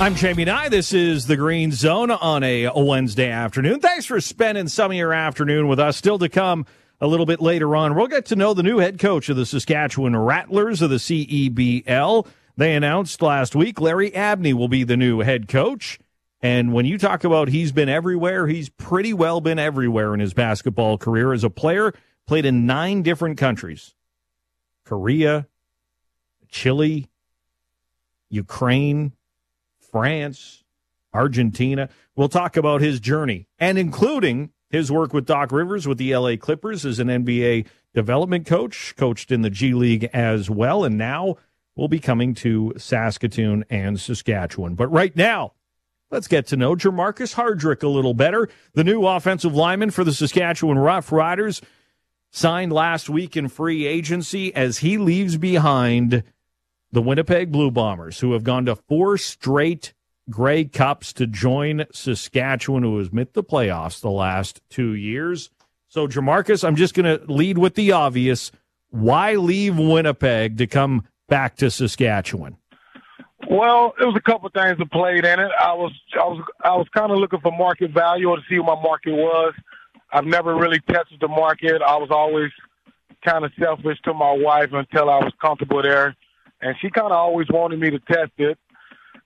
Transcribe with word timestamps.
I'm 0.00 0.14
Jamie 0.14 0.46
Nye. 0.46 0.70
This 0.70 0.94
is 0.94 1.26
the 1.26 1.36
Green 1.36 1.72
Zone 1.72 2.10
on 2.10 2.42
a 2.42 2.70
Wednesday 2.74 3.30
afternoon. 3.30 3.80
Thanks 3.80 4.06
for 4.06 4.18
spending 4.18 4.66
some 4.66 4.92
of 4.92 4.96
your 4.96 5.12
afternoon 5.12 5.68
with 5.68 5.78
us. 5.78 5.98
Still 5.98 6.18
to 6.20 6.30
come 6.30 6.64
a 7.02 7.06
little 7.06 7.26
bit 7.26 7.42
later 7.42 7.76
on, 7.76 7.94
we'll 7.94 8.06
get 8.06 8.24
to 8.26 8.34
know 8.34 8.54
the 8.54 8.62
new 8.62 8.78
head 8.78 8.98
coach 8.98 9.28
of 9.28 9.36
the 9.36 9.44
Saskatchewan 9.44 10.16
Rattlers 10.16 10.80
of 10.80 10.88
the 10.88 10.96
CEBL. 10.96 12.26
They 12.56 12.74
announced 12.74 13.20
last 13.20 13.54
week 13.54 13.78
Larry 13.78 14.14
Abney 14.14 14.54
will 14.54 14.68
be 14.68 14.84
the 14.84 14.96
new 14.96 15.20
head 15.20 15.48
coach. 15.48 15.98
And 16.40 16.72
when 16.72 16.86
you 16.86 16.96
talk 16.96 17.22
about 17.22 17.48
he's 17.48 17.70
been 17.70 17.90
everywhere, 17.90 18.46
he's 18.46 18.70
pretty 18.70 19.12
well 19.12 19.42
been 19.42 19.58
everywhere 19.58 20.14
in 20.14 20.20
his 20.20 20.32
basketball 20.32 20.96
career 20.96 21.34
as 21.34 21.44
a 21.44 21.50
player, 21.50 21.92
played 22.26 22.46
in 22.46 22.64
nine 22.64 23.02
different 23.02 23.36
countries 23.36 23.94
Korea, 24.86 25.46
Chile, 26.48 27.06
Ukraine, 28.30 29.12
France, 29.90 30.64
Argentina. 31.12 31.88
We'll 32.16 32.28
talk 32.28 32.56
about 32.56 32.80
his 32.80 33.00
journey 33.00 33.46
and 33.58 33.78
including 33.78 34.50
his 34.68 34.90
work 34.92 35.12
with 35.12 35.26
Doc 35.26 35.52
Rivers 35.52 35.86
with 35.86 35.98
the 35.98 36.14
LA 36.16 36.36
Clippers 36.36 36.86
as 36.86 36.98
an 36.98 37.08
NBA 37.08 37.66
development 37.92 38.46
coach, 38.46 38.94
coached 38.96 39.32
in 39.32 39.42
the 39.42 39.50
G 39.50 39.74
League 39.74 40.04
as 40.12 40.48
well, 40.48 40.84
and 40.84 40.96
now 40.96 41.36
will 41.74 41.88
be 41.88 41.98
coming 41.98 42.34
to 42.34 42.72
Saskatoon 42.76 43.64
and 43.68 43.98
Saskatchewan. 43.98 44.74
But 44.74 44.88
right 44.88 45.14
now, 45.16 45.54
let's 46.10 46.28
get 46.28 46.46
to 46.48 46.56
know 46.56 46.76
Jermarcus 46.76 47.34
Hardrick 47.34 47.82
a 47.82 47.88
little 47.88 48.14
better. 48.14 48.48
The 48.74 48.84
new 48.84 49.06
offensive 49.06 49.54
lineman 49.54 49.90
for 49.90 50.04
the 50.04 50.12
Saskatchewan 50.12 50.78
Rough 50.78 51.10
Riders 51.10 51.60
signed 52.30 52.72
last 52.72 53.10
week 53.10 53.36
in 53.36 53.48
free 53.48 53.86
agency 53.86 54.54
as 54.54 54.78
he 54.78 54.98
leaves 54.98 55.36
behind 55.36 56.22
the 56.92 57.02
Winnipeg 57.02 57.52
Blue 57.52 57.70
Bombers, 57.70 58.20
who 58.20 58.32
have 58.32 58.44
gone 58.44 58.66
to 58.66 58.76
four 58.76 59.16
straight 59.16 59.92
Grey 60.28 60.64
Cups 60.64 61.12
to 61.14 61.26
join 61.26 61.84
Saskatchewan, 61.92 62.82
who 62.82 62.98
has 62.98 63.12
missed 63.12 63.34
the 63.34 63.42
playoffs 63.42 64.00
the 64.00 64.10
last 64.10 64.60
two 64.70 64.94
years. 64.94 65.50
So, 65.88 66.06
Jermarcus, 66.06 66.66
I'm 66.66 66.76
just 66.76 66.94
going 66.94 67.18
to 67.18 67.24
lead 67.30 67.58
with 67.58 67.74
the 67.74 67.92
obvious. 67.92 68.52
Why 68.90 69.34
leave 69.34 69.76
Winnipeg 69.76 70.58
to 70.58 70.66
come 70.66 71.04
back 71.28 71.56
to 71.56 71.70
Saskatchewan? 71.70 72.56
Well, 73.48 73.94
it 74.00 74.04
was 74.04 74.14
a 74.16 74.20
couple 74.20 74.46
of 74.46 74.52
things 74.52 74.78
that 74.78 74.90
played 74.92 75.24
in 75.24 75.40
it. 75.40 75.50
I 75.60 75.72
was 75.72 75.92
I 76.14 76.24
was 76.24 76.44
I 76.62 76.76
was 76.76 76.86
kind 76.94 77.10
of 77.10 77.18
looking 77.18 77.40
for 77.40 77.50
market 77.50 77.90
value 77.90 78.28
or 78.28 78.36
to 78.36 78.42
see 78.48 78.58
what 78.58 78.76
my 78.76 78.82
market 78.82 79.12
was. 79.12 79.54
I've 80.12 80.26
never 80.26 80.54
really 80.54 80.80
tested 80.80 81.18
the 81.20 81.28
market. 81.28 81.80
I 81.82 81.96
was 81.96 82.10
always 82.10 82.50
kind 83.24 83.44
of 83.44 83.52
selfish 83.58 83.98
to 84.04 84.12
my 84.12 84.32
wife 84.32 84.70
until 84.72 85.08
I 85.08 85.18
was 85.18 85.32
comfortable 85.40 85.82
there 85.82 86.14
and 86.60 86.76
she 86.80 86.90
kind 86.90 87.06
of 87.06 87.12
always 87.12 87.48
wanted 87.50 87.80
me 87.80 87.90
to 87.90 87.98
test 88.00 88.32
it. 88.38 88.58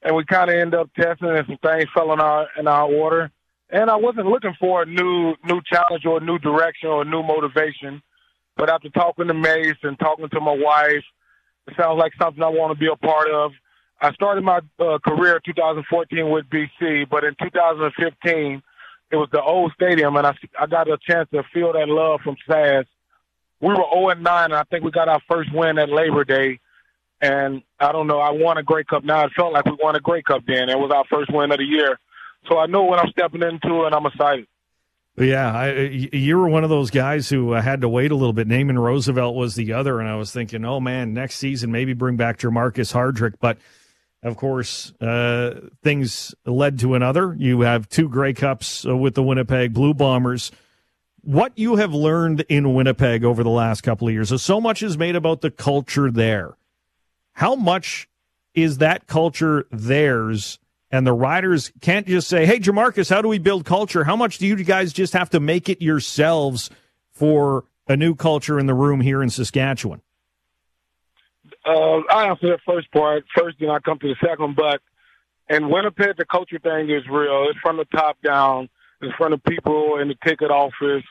And 0.03 0.15
we 0.15 0.25
kind 0.25 0.51
of 0.51 0.57
ended 0.57 0.79
up 0.79 0.91
testing, 0.95 1.31
and 1.31 1.47
some 1.47 1.59
things 1.59 1.89
fell 1.95 2.13
in 2.13 2.21
our 2.21 2.49
in 2.59 2.67
our 2.69 2.91
order. 2.91 3.31
And 3.71 3.91
I 3.91 3.97
wasn't 3.97 4.27
looking 4.27 4.55
for 4.61 4.83
a 4.83 4.87
new 4.87 5.35
new 5.45 5.61
challenge 5.71 6.05
or 6.05 6.19
a 6.19 6.25
new 6.25 6.39
direction 6.39 6.91
or 6.91 7.03
a 7.03 7.05
new 7.05 7.23
motivation. 7.23 8.03
But 8.57 8.71
after 8.71 8.89
talking 8.91 9.27
to 9.29 9.35
Mace 9.35 9.77
and 9.83 9.99
talking 9.99 10.29
to 10.29 10.41
my 10.41 10.57
wife, 10.57 11.05
it 11.67 11.75
sounds 11.77 11.99
like 11.99 12.13
something 12.21 12.43
I 12.43 12.49
want 12.49 12.73
to 12.73 12.79
be 12.79 12.91
a 12.93 12.97
part 12.97 13.29
of. 13.31 13.53
I 14.01 14.13
started 14.13 14.45
my 14.45 14.61
uh, 14.79 14.99
career 14.99 15.37
in 15.37 15.55
2014 15.55 16.31
with 16.31 16.45
BC, 16.51 17.09
but 17.09 17.25
in 17.25 17.35
2015, 17.43 18.63
it 19.11 19.17
was 19.17 19.29
the 19.33 19.43
old 19.43 19.73
stadium, 19.75 20.17
and 20.17 20.27
I, 20.27 20.35
I 20.61 20.67
got 20.67 20.89
a 20.89 20.99
chance 20.99 21.29
to 21.33 21.43
feel 21.55 21.73
that 21.73 21.89
love 21.89 22.21
from 22.23 22.37
SAS. 22.47 22.87
We 23.61 23.69
were 23.69 23.77
0 23.77 24.11
and 24.11 24.23
9, 24.23 24.45
and 24.45 24.55
I 24.55 24.65
think 24.65 24.85
we 24.85 24.91
got 24.91 25.09
our 25.09 25.21
first 25.29 25.53
win 25.55 25.79
at 25.79 25.89
Labor 25.89 26.25
Day. 26.25 26.61
And 27.25 27.63
I 27.81 27.91
don't 27.91 28.07
know, 28.07 28.21
I 28.21 28.33
won 28.33 28.59
a 28.59 28.63
Grey 28.63 28.85
Cup 28.85 29.03
now. 29.03 29.25
It 29.25 29.33
felt 29.35 29.55
like 29.55 29.65
we 29.65 29.79
won 29.83 29.97
a 29.97 30.01
Grey 30.01 30.23
Cup 30.23 30.43
then. 30.47 30.69
It 30.69 30.79
was 30.79 30.91
our 30.95 31.05
first 31.11 31.33
win 31.33 31.53
of 31.53 31.57
the 31.57 31.65
year. 31.65 31.99
So 32.51 32.59
I 32.59 32.67
know 32.67 32.83
what 32.83 32.99
I'm 32.99 33.11
stepping 33.13 33.43
into, 33.43 33.85
and 33.85 33.95
I'm 33.95 34.05
excited. 34.05 34.47
Yeah, 35.17 35.51
I, 35.51 35.73
you 35.73 36.37
were 36.37 36.49
one 36.49 36.65
of 36.65 36.71
those 36.71 36.91
guys 36.91 37.31
who 37.31 37.55
uh, 37.55 37.63
had 37.63 37.81
to 37.81 37.89
wait 37.89 38.11
a 38.11 38.15
little 38.15 38.35
bit. 38.35 38.47
Naaman 38.47 38.79
Roosevelt 38.79 39.35
was 39.35 39.55
the 39.55 39.73
other, 39.73 40.01
and 40.01 40.09
I 40.09 40.17
was 40.17 40.33
thinking, 40.33 40.67
oh 40.67 40.81
man, 40.81 41.15
next 41.15 41.37
season 41.37 41.73
maybe 41.73 41.95
bring 41.95 42.17
back 42.17 42.39
Jermarcus 42.41 42.93
Hardrick. 42.93 43.37
But 43.41 43.57
of 44.23 44.37
course, 44.37 44.93
uh, 45.01 45.69
things 45.83 46.35
led 46.45 46.79
to 46.81 46.93
another. 46.95 47.35
You 47.39 47.63
have 47.63 47.89
two 47.89 48.11
Grey 48.11 48.35
Cups 48.35 48.85
uh, 48.85 48.95
with 48.95 49.15
the 49.15 49.23
Winnipeg 49.23 49.73
Blue 49.73 49.95
Bombers. 49.95 50.53
What 51.23 51.53
you 51.57 51.77
have 51.77 51.95
learned 51.95 52.45
in 52.51 52.75
Winnipeg 52.75 53.25
over 53.25 53.43
the 53.43 53.49
last 53.49 53.81
couple 53.81 54.09
of 54.09 54.13
years, 54.13 54.43
so 54.43 54.61
much 54.61 54.83
is 54.83 54.99
made 54.99 55.17
about 55.17 55.41
the 55.41 55.51
culture 55.51 56.11
there. 56.11 56.57
How 57.35 57.55
much 57.55 58.09
is 58.55 58.79
that 58.79 59.07
culture 59.07 59.67
theirs? 59.71 60.59
And 60.91 61.07
the 61.07 61.13
riders 61.13 61.73
can't 61.81 62.07
just 62.07 62.29
say, 62.29 62.47
"Hey, 62.47 62.61
Jermarcus, 62.61 63.11
how 63.11 63.21
do 63.21 63.29
we 63.29 63.39
build 63.39 63.65
culture?" 63.65 64.05
How 64.05 64.17
much 64.17 64.39
do 64.39 64.47
you 64.47 64.57
guys 64.63 64.93
just 64.93 65.13
have 65.13 65.31
to 65.31 65.41
make 65.41 65.69
it 65.69 65.83
yourselves 65.83 66.71
for 67.13 67.65
a 67.89 67.97
new 67.97 68.15
culture 68.15 68.59
in 68.59 68.67
the 68.67 68.75
room 68.75 69.01
here 69.01 69.23
in 69.23 69.29
Saskatchewan? 69.29 70.01
Uh, 71.67 71.99
I 72.11 72.29
answer 72.29 72.49
the 72.49 72.59
first 72.65 72.91
part 72.93 73.25
first, 73.37 73.57
then 73.59 73.71
I 73.71 73.79
come 73.81 73.99
to 73.99 74.09
the 74.09 74.17
second. 74.25 74.55
But 74.55 74.81
in 75.49 75.69
Winnipeg, 75.69 76.17
the 76.17 76.25
culture 76.25 76.59
thing 76.59 76.91
is 76.91 77.03
real. 77.09 77.47
It's 77.51 77.59
from 77.61 77.77
the 77.77 77.87
top 77.87 78.17
down. 78.23 78.69
It's 79.01 79.15
from 79.17 79.33
the 79.33 79.39
people 79.39 79.99
in 79.99 80.09
the 80.09 80.17
ticket 80.25 80.51
office. 80.51 81.05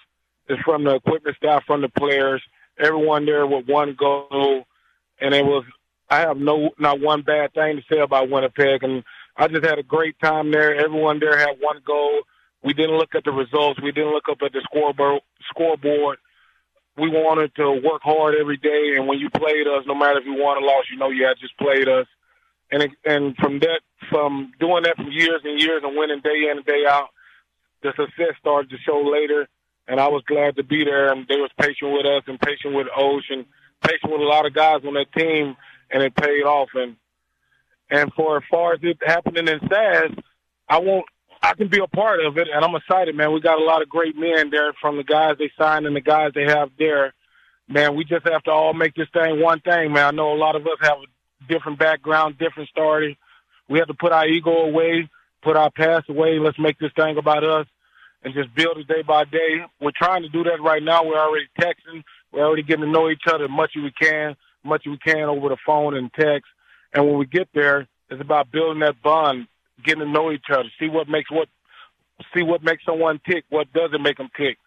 It's 0.47 0.61
from 0.63 0.83
the 0.83 0.95
equipment 0.95 1.35
staff, 1.35 1.63
from 1.65 1.81
the 1.81 1.89
players. 1.89 2.41
Everyone 2.79 3.25
there 3.25 3.45
with 3.45 3.67
one 3.67 3.95
goal, 3.99 4.63
and 5.19 5.33
it 5.33 5.45
was 5.45 5.63
I 6.13 6.19
have 6.19 6.37
no 6.37 6.69
not 6.77 6.99
one 6.99 7.23
bad 7.23 7.53
thing 7.53 7.77
to 7.77 7.83
say 7.91 7.99
about 7.99 8.29
Winnipeg, 8.29 8.83
and 8.83 9.03
I 9.35 9.47
just 9.47 9.65
had 9.65 9.79
a 9.79 9.83
great 9.83 10.15
time 10.19 10.51
there. 10.51 10.75
Everyone 10.75 11.19
there 11.19 11.35
had 11.35 11.57
one 11.59 11.81
goal. 11.83 12.21
We 12.63 12.73
didn't 12.73 12.97
look 12.97 13.15
at 13.15 13.23
the 13.23 13.31
results. 13.31 13.81
We 13.81 13.91
didn't 13.91 14.11
look 14.11 14.29
up 14.29 14.37
at 14.45 14.53
the 14.53 14.61
scoreboard. 14.63 15.21
Scoreboard. 15.49 16.19
We 16.97 17.09
wanted 17.09 17.55
to 17.55 17.81
work 17.83 18.03
hard 18.03 18.35
every 18.39 18.57
day, 18.57 18.93
and 18.95 19.07
when 19.07 19.17
you 19.17 19.31
played 19.31 19.65
us, 19.65 19.85
no 19.87 19.95
matter 19.95 20.19
if 20.19 20.25
you 20.25 20.35
won 20.37 20.57
or 20.57 20.61
lost, 20.61 20.91
you 20.91 20.97
know 20.99 21.09
you 21.09 21.25
had 21.25 21.39
just 21.41 21.57
played 21.57 21.89
us. 21.89 22.05
And 22.69 22.89
and 23.03 23.35
from 23.37 23.57
that, 23.61 23.81
from 24.11 24.51
doing 24.59 24.83
that 24.83 24.97
for 24.97 25.09
years 25.09 25.41
and 25.43 25.59
years 25.59 25.81
and 25.83 25.97
winning 25.97 26.21
day 26.21 26.47
in 26.51 26.57
and 26.57 26.65
day 26.65 26.85
out, 26.87 27.09
the 27.81 27.89
success 27.97 28.37
started 28.39 28.69
to 28.69 28.77
show 28.85 29.01
later. 29.01 29.47
And 29.87 29.99
I 29.99 30.09
was 30.09 30.21
glad 30.27 30.57
to 30.57 30.63
be 30.63 30.85
there, 30.85 31.11
and 31.11 31.27
they 31.27 31.37
was 31.37 31.49
patient 31.59 31.91
with 31.91 32.05
us 32.05 32.21
and 32.27 32.39
patient 32.39 32.75
with 32.75 32.87
Ocean, 32.95 33.47
patient 33.83 34.11
with 34.11 34.21
a 34.21 34.25
lot 34.25 34.45
of 34.45 34.53
guys 34.53 34.81
on 34.85 34.93
that 34.93 35.11
team 35.15 35.55
and 35.91 36.03
it 36.03 36.15
paid 36.15 36.43
off. 36.43 36.69
And 36.75 36.95
and 37.89 38.11
for 38.13 38.37
as 38.37 38.43
far 38.49 38.73
as 38.73 38.79
it 38.81 38.97
happening 39.05 39.47
in 39.47 39.59
SAS, 39.69 40.11
I 40.67 40.79
won't. 40.79 41.05
I 41.41 41.55
can 41.55 41.67
be 41.67 41.79
a 41.79 41.87
part 41.87 42.25
of 42.25 42.37
it, 42.37 42.47
and 42.53 42.63
I'm 42.63 42.73
excited, 42.73 43.15
man. 43.15 43.33
We 43.33 43.41
got 43.41 43.59
a 43.59 43.65
lot 43.65 43.81
of 43.81 43.89
great 43.89 44.15
men 44.17 44.49
there 44.49 44.71
from 44.79 44.95
the 44.95 45.03
guys 45.03 45.35
they 45.37 45.51
signed 45.59 45.85
and 45.85 45.93
the 45.93 46.01
guys 46.01 46.31
they 46.33 46.45
have 46.45 46.69
there. 46.79 47.13
Man, 47.67 47.95
we 47.97 48.05
just 48.05 48.25
have 48.25 48.43
to 48.43 48.51
all 48.51 48.73
make 48.73 48.95
this 48.95 49.09
thing 49.11 49.41
one 49.41 49.59
thing, 49.59 49.91
man. 49.91 50.05
I 50.05 50.11
know 50.11 50.31
a 50.31 50.39
lot 50.39 50.55
of 50.55 50.61
us 50.61 50.77
have 50.81 50.99
a 50.99 51.53
different 51.53 51.79
background, 51.79 52.37
different 52.37 52.69
story. 52.69 53.17
We 53.67 53.79
have 53.79 53.89
to 53.89 53.93
put 53.93 54.13
our 54.13 54.25
ego 54.25 54.51
away, 54.51 55.09
put 55.41 55.57
our 55.57 55.69
past 55.69 56.09
away. 56.09 56.39
Let's 56.39 56.59
make 56.59 56.79
this 56.79 56.91
thing 56.95 57.17
about 57.17 57.43
us 57.43 57.67
and 58.23 58.33
just 58.33 58.53
build 58.55 58.77
it 58.77 58.87
day 58.87 59.01
by 59.05 59.25
day. 59.25 59.65
We're 59.81 59.91
trying 59.95 60.23
to 60.23 60.29
do 60.29 60.43
that 60.43 60.61
right 60.61 60.81
now. 60.81 61.03
We're 61.03 61.19
already 61.19 61.47
texting. 61.59 62.03
We're 62.33 62.45
already 62.45 62.63
getting 62.63 62.85
to 62.85 62.91
know 62.91 63.09
each 63.09 63.23
other 63.27 63.45
as 63.45 63.49
much 63.49 63.71
as 63.77 63.83
we 63.83 63.91
can 63.91 64.35
much 64.63 64.83
as 64.85 64.91
we 64.91 64.97
can 64.97 65.23
over 65.23 65.49
the 65.49 65.57
phone 65.65 65.95
and 65.95 66.11
text. 66.13 66.49
And 66.93 67.05
when 67.05 67.17
we 67.17 67.25
get 67.25 67.49
there, 67.53 67.87
it's 68.09 68.21
about 68.21 68.51
building 68.51 68.79
that 68.79 69.01
bond, 69.01 69.47
getting 69.83 70.03
to 70.03 70.09
know 70.09 70.31
each 70.31 70.45
other, 70.51 70.69
see 70.79 70.89
what 70.89 71.09
makes 71.09 71.31
what, 71.31 71.49
see 72.33 72.43
what 72.43 72.63
makes 72.63 72.85
someone 72.85 73.19
tick, 73.27 73.45
what 73.49 73.71
doesn't 73.73 74.01
make 74.01 74.17
them 74.17 74.29
tick. 74.37 74.57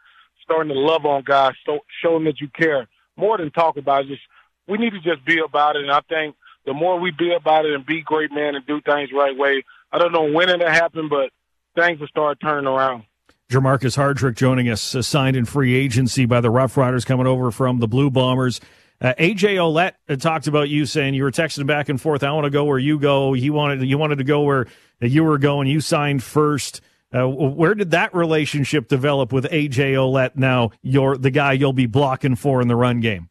Starting 0.42 0.72
to 0.72 0.78
love 0.78 1.04
on 1.04 1.22
guys, 1.24 1.54
so, 1.64 1.80
showing 2.02 2.24
that 2.24 2.40
you 2.40 2.48
care 2.48 2.86
more 3.16 3.36
than 3.36 3.50
talk 3.50 3.76
about 3.76 4.04
it. 4.04 4.08
Just 4.08 4.22
we 4.68 4.78
need 4.78 4.92
to 4.92 5.00
just 5.00 5.24
be 5.24 5.40
about 5.40 5.76
it. 5.76 5.82
And 5.82 5.90
I 5.90 6.00
think 6.08 6.36
the 6.64 6.72
more 6.72 6.98
we 6.98 7.10
be 7.10 7.32
about 7.32 7.64
it 7.64 7.74
and 7.74 7.84
be 7.84 8.02
great 8.02 8.32
men 8.32 8.54
and 8.54 8.66
do 8.66 8.80
things 8.80 9.10
right 9.12 9.36
way, 9.36 9.64
I 9.90 9.98
don't 9.98 10.12
know 10.12 10.30
when 10.30 10.48
it'll 10.48 10.68
happen, 10.68 11.08
but 11.08 11.30
things 11.74 11.98
will 11.98 12.08
start 12.08 12.38
turning 12.40 12.66
around. 12.66 13.04
Jermarcus 13.50 13.96
Hardrick 13.96 14.34
joining 14.34 14.68
us, 14.68 14.94
uh, 14.94 15.02
signed 15.02 15.36
in 15.36 15.44
free 15.44 15.74
agency 15.74 16.26
by 16.26 16.40
the 16.40 16.50
Rough 16.50 16.76
Riders, 16.76 17.04
coming 17.04 17.28
over 17.28 17.52
from 17.52 17.78
the 17.78 17.86
Blue 17.86 18.10
Bombers. 18.10 18.60
Uh, 19.00 19.14
AJ 19.18 19.56
Ouellette 19.56 20.20
talked 20.20 20.48
about 20.48 20.68
you 20.68 20.84
saying 20.84 21.14
you 21.14 21.22
were 21.22 21.30
texting 21.30 21.66
back 21.66 21.88
and 21.88 22.00
forth. 22.00 22.24
I 22.24 22.32
want 22.32 22.44
to 22.44 22.50
go 22.50 22.64
where 22.64 22.78
you 22.78 22.98
go. 22.98 23.34
He 23.34 23.50
wanted 23.50 23.82
you 23.82 23.98
wanted 23.98 24.18
to 24.18 24.24
go 24.24 24.42
where 24.42 24.66
you 25.00 25.22
were 25.22 25.38
going. 25.38 25.68
You 25.68 25.80
signed 25.80 26.22
first. 26.22 26.80
Uh, 27.14 27.28
where 27.28 27.74
did 27.74 27.92
that 27.92 28.12
relationship 28.14 28.88
develop 28.88 29.32
with 29.32 29.44
AJ 29.44 29.92
Ouellette? 29.92 30.34
Now 30.34 30.72
you're 30.82 31.16
the 31.16 31.30
guy 31.30 31.52
you'll 31.52 31.72
be 31.72 31.86
blocking 31.86 32.34
for 32.34 32.60
in 32.60 32.68
the 32.68 32.74
run 32.74 33.00
game. 33.00 33.28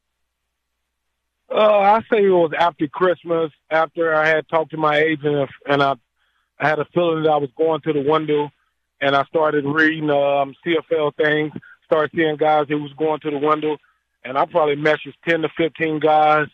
Uh, 1.52 1.80
I 1.80 2.00
say 2.12 2.24
it 2.24 2.30
was 2.30 2.52
after 2.58 2.88
Christmas, 2.88 3.52
after 3.70 4.16
I 4.16 4.28
had 4.28 4.48
talked 4.48 4.72
to 4.72 4.78
my 4.78 4.98
agent, 4.98 5.50
and 5.68 5.84
I, 5.84 5.96
I 6.60 6.70
had 6.70 6.80
a 6.80 6.86
feeling 6.94 7.24
that 7.24 7.32
I 7.32 7.38
was 7.38 7.50
going 7.58 7.82
to 7.82 7.94
the 7.94 8.02
window, 8.02 8.50
and 9.02 9.16
I 9.16 9.24
started 9.26 9.66
reading 9.66 10.10
um, 10.10 10.56
CFL 10.66 11.16
things, 11.16 11.52
started 11.86 12.12
seeing 12.16 12.38
guys 12.38 12.66
who 12.70 12.82
was 12.82 12.94
going 12.98 13.20
to 13.22 13.32
the 13.32 13.38
window 13.38 13.78
and 14.26 14.38
I 14.38 14.46
probably 14.46 14.76
messaged 14.76 15.14
ten 15.28 15.42
to 15.42 15.50
fifteen 15.56 16.00
guys. 16.00 16.48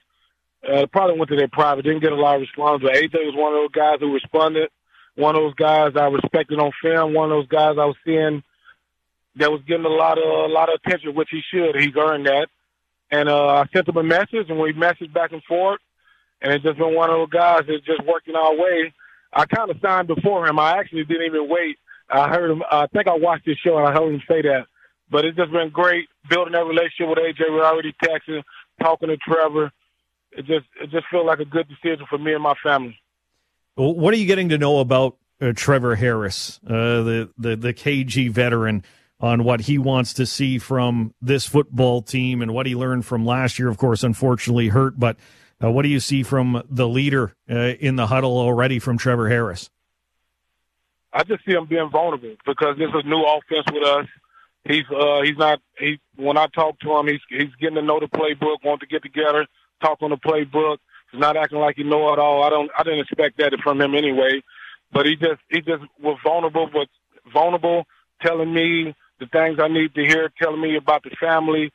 Uh, 0.62 0.86
probably 0.92 1.18
went 1.18 1.32
to 1.32 1.36
their 1.36 1.48
private, 1.48 1.84
didn't 1.84 2.02
get 2.02 2.12
a 2.12 2.16
lot 2.16 2.36
of 2.36 2.42
response. 2.42 2.84
But 2.84 2.94
AJ 2.94 3.14
was 3.14 3.34
one 3.36 3.54
of 3.54 3.62
those 3.62 3.72
guys 3.72 3.98
who 4.00 4.14
responded. 4.14 4.70
one 5.16 5.36
of 5.36 5.42
those 5.42 5.56
guys 5.56 5.94
I 5.96 6.06
respected 6.06 6.60
on 6.60 6.72
film, 6.84 7.14
one 7.16 7.32
of 7.32 7.38
those 7.38 7.48
guys 7.48 7.78
I 7.80 7.86
was 7.86 7.96
seeing 8.06 8.44
that 9.38 9.52
was 9.52 9.62
getting 9.68 9.86
a 9.86 9.90
lot 9.90 10.20
of 10.20 10.24
a 10.24 10.54
lot 10.54 10.70
of 10.70 10.80
attention, 10.84 11.16
which 11.16 11.30
he 11.32 11.42
should. 11.50 11.76
He's 11.78 11.96
earned 11.98 12.28
that. 12.28 12.48
And 13.10 13.28
uh, 13.28 13.48
I 13.48 13.66
sent 13.74 13.88
him 13.88 13.98
a 13.98 14.04
message, 14.04 14.50
and 14.50 14.60
we 14.60 14.74
messaged 14.74 15.14
back 15.14 15.32
and 15.32 15.44
forth. 15.44 15.80
And 16.42 16.54
it's 16.54 16.64
just 16.64 16.78
been 16.78 16.96
one 16.96 17.10
of 17.10 17.18
those 17.18 17.30
guys 17.30 17.64
that's 17.68 17.86
just 17.86 18.06
working 18.06 18.36
our 18.36 18.54
way. 18.54 18.94
I 19.34 19.46
kind 19.46 19.70
of 19.72 19.78
signed 19.82 20.08
before 20.08 20.48
him. 20.48 20.60
I 20.60 20.78
actually 20.78 21.06
didn't 21.06 21.26
even 21.26 21.48
wait. 21.50 21.78
I 22.12 22.30
heard 22.30 22.52
him. 22.52 22.64
I 22.70 22.88
think 22.88 23.08
I 23.08 23.16
watched 23.16 23.46
his 23.46 23.58
show, 23.58 23.78
and 23.78 23.88
I 23.88 23.92
heard 23.92 24.14
him 24.14 24.22
say 24.28 24.42
that. 24.42 24.66
But 25.10 25.26
it's 25.26 25.38
just 25.38 25.52
been 25.52 25.70
great 25.70 26.08
building 26.30 26.54
that 26.54 26.66
relationship 26.66 27.10
with 27.10 27.18
AJ. 27.18 27.42
We're 27.50 27.66
already 27.66 27.94
texting, 28.04 28.44
talking 28.82 29.10
to 29.10 29.18
Trevor. 29.18 29.72
It 30.32 30.46
just 30.46 30.66
it 30.82 30.90
just 30.90 31.06
feels 31.12 31.26
like 31.26 31.40
a 31.40 31.46
good 31.46 31.68
decision 31.68 32.06
for 32.10 32.18
me 32.18 32.34
and 32.34 32.44
my 32.44 32.54
family. 32.64 32.98
Well, 33.76 33.94
what 33.94 34.14
are 34.14 34.18
you 34.18 34.26
getting 34.26 34.50
to 34.50 34.58
know 34.58 34.80
about 34.80 35.18
uh, 35.42 35.54
Trevor 35.56 35.96
Harris, 35.96 36.60
uh, 36.66 37.04
the, 37.04 37.30
the 37.38 37.56
the 37.56 37.74
KG 37.74 38.30
veteran? 38.30 38.84
on 39.22 39.44
what 39.44 39.62
he 39.62 39.78
wants 39.78 40.14
to 40.14 40.26
see 40.26 40.58
from 40.58 41.14
this 41.22 41.46
football 41.46 42.02
team 42.02 42.42
and 42.42 42.54
what 42.54 42.66
he 42.66 42.76
learned 42.76 43.06
from 43.06 43.24
last 43.24 43.60
year. 43.60 43.70
Of 43.70 43.78
course, 43.78 44.04
unfortunately 44.04 44.70
hurt, 44.70 45.00
but 45.00 45.16
uh, 45.64 45.70
what 45.70 45.84
do 45.84 45.90
you 45.90 46.00
see 46.00 46.24
from 46.24 46.64
the 46.68 46.88
leader 46.88 47.36
uh, 47.50 47.74
in 47.80 47.96
the 47.96 48.08
huddle 48.08 48.38
already 48.38 48.80
from 48.80 48.98
Trevor 48.98 49.30
Harris? 49.30 49.70
I 51.14 51.24
just 51.24 51.44
see 51.46 51.52
him 51.52 51.66
being 51.68 51.90
vulnerable 51.92 52.36
because 52.46 52.78
this 52.78 52.90
is 52.90 53.06
new 53.06 53.22
offense 53.24 53.66
with 53.72 53.84
us. 53.84 54.08
He's 54.64 54.86
uh, 54.96 55.22
he's 55.24 55.38
not 55.38 55.60
he 55.78 56.00
when 56.16 56.38
I 56.38 56.48
talk 56.48 56.80
to 56.80 56.98
him, 56.98 57.08
he's 57.08 57.22
he's 57.30 57.54
getting 57.60 57.76
to 57.76 57.82
know 57.82 58.00
the 58.00 58.08
playbook, 58.08 58.64
want 58.64 58.82
to 58.82 58.88
get 58.88 59.02
together, 59.02 59.48
talk 59.82 59.98
on 60.02 60.12
the 60.12 60.18
playbook. 60.18 60.78
He's 61.12 61.20
not 61.20 61.36
acting 61.36 61.60
like 61.60 61.78
he 61.78 61.84
know 61.84 62.14
it 62.14 62.20
all. 62.20 62.44
I 62.44 62.50
don't 62.50 62.70
I 62.78 62.84
didn't 62.84 63.00
expect 63.00 63.38
that 63.38 63.58
from 63.64 63.82
him 63.82 63.96
anyway. 63.96 64.42
But 64.94 65.06
he 65.06 65.16
just 65.16 65.42
he 65.50 65.62
just 65.62 65.84
was 66.02 66.18
vulnerable, 66.24 66.70
but 66.72 66.88
vulnerable, 67.34 67.86
telling 68.22 68.54
me 68.54 68.94
the 69.20 69.26
things 69.28 69.58
I 69.60 69.68
need 69.68 69.96
to 69.96 70.02
hear, 70.02 70.32
telling 70.42 70.62
me 70.62 70.76
about 70.76 71.04
the 71.04 71.12
family. 71.20 71.72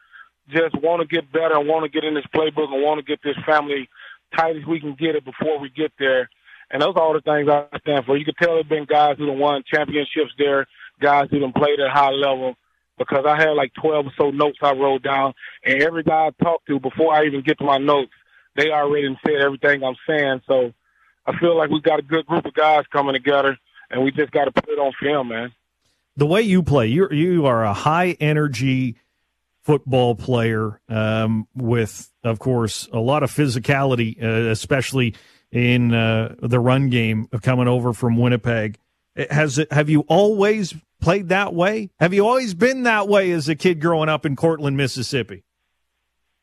Just 0.49 0.77
want 0.81 1.03
to 1.03 1.09
get 1.09 1.33
better 1.33 1.59
and 1.59 1.69
want 1.69 1.85
to 1.85 1.91
get 1.91 2.05
in 2.05 2.15
this 2.15 2.27
playbook 2.33 2.73
and 2.73 2.83
want 2.83 2.99
to 2.99 3.05
get 3.05 3.21
this 3.25 3.37
family 3.45 3.89
tight 4.37 4.57
as 4.57 4.65
we 4.65 4.79
can 4.79 4.95
get 4.95 5.17
it 5.17 5.25
before 5.25 5.59
we 5.59 5.71
get 5.71 5.93
there. 5.99 6.31
And 6.71 6.83
those 6.83 6.95
are 6.97 7.03
all 7.03 7.13
the 7.13 7.21
things 7.21 7.49
I 7.49 7.79
stand 7.79 8.05
for. 8.05 8.17
You 8.17 8.25
can 8.25 8.35
tell 8.35 8.55
there's 8.55 8.67
been 8.67 8.87
guys 8.87 9.17
who 9.19 9.29
have 9.31 9.39
won 9.39 9.63
championships 9.73 10.33
there, 10.39 10.67
guys 11.01 11.29
who 11.31 11.45
have 11.45 11.55
played 11.55 11.81
at 11.81 11.87
a 11.87 11.91
high 11.91 12.11
level. 12.11 12.57
Because 12.99 13.27
I 13.29 13.37
had 13.37 13.51
like 13.51 13.73
12 13.75 14.07
or 14.07 14.13
so 14.17 14.31
notes 14.31 14.59
I 14.63 14.73
wrote 14.73 15.03
down, 15.03 15.35
and 15.63 15.83
every 15.83 16.03
guy 16.03 16.29
I 16.29 16.43
talked 16.43 16.67
to 16.69 16.81
before 16.81 17.15
I 17.15 17.27
even 17.27 17.43
get 17.43 17.59
to 17.59 17.65
my 17.65 17.77
notes, 17.77 18.13
they 18.57 18.71
already 18.71 19.15
said 19.25 19.37
everything 19.37 19.85
I'm 19.85 19.97
saying. 20.09 20.41
So 20.47 20.73
I 21.27 21.39
feel 21.39 21.59
like 21.59 21.69
we've 21.69 21.83
got 21.83 21.99
a 21.99 22.03
good 22.03 22.25
group 22.25 22.47
of 22.47 22.55
guys 22.55 22.85
coming 22.91 23.13
together, 23.13 23.59
and 23.91 24.03
we 24.03 24.13
just 24.13 24.33
got 24.33 24.47
to 24.47 24.53
put 24.53 24.71
it 24.71 24.79
on 24.79 24.93
film, 24.99 25.29
man 25.29 25.53
the 26.17 26.27
way 26.27 26.43
you 26.43 26.63
play, 26.63 26.87
you 26.89 27.09
you 27.11 27.47
are 27.47 27.65
a 27.65 27.75
high 27.75 28.17
energy 28.21 28.97
football 29.63 30.15
player 30.15 30.81
um, 30.89 31.47
with, 31.55 32.11
of 32.23 32.39
course, 32.39 32.89
a 32.93 32.99
lot 32.99 33.23
of 33.23 33.31
physicality, 33.31 34.23
uh, 34.23 34.51
especially 34.51 35.15
in 35.53 35.95
uh, 35.95 36.35
the 36.39 36.61
run 36.61 36.91
game 36.91 37.29
of 37.33 37.43
coming 37.43 37.69
over 37.69 37.93
from 37.93 38.17
Winnipeg. 38.17 38.79
Has 39.31 39.59
it? 39.59 39.73
Have 39.73 39.89
you 39.89 40.01
always 40.09 40.75
played 41.01 41.29
that 41.31 41.55
way? 41.55 41.91
Have 41.99 42.13
you 42.13 42.27
always 42.27 42.55
been 42.55 42.83
that 42.83 43.09
way 43.09 43.31
as 43.33 43.49
a 43.49 43.55
kid 43.55 43.81
growing 43.81 44.09
up 44.09 44.27
in 44.27 44.37
Courtland, 44.37 44.77
Mississippi? 44.77 45.45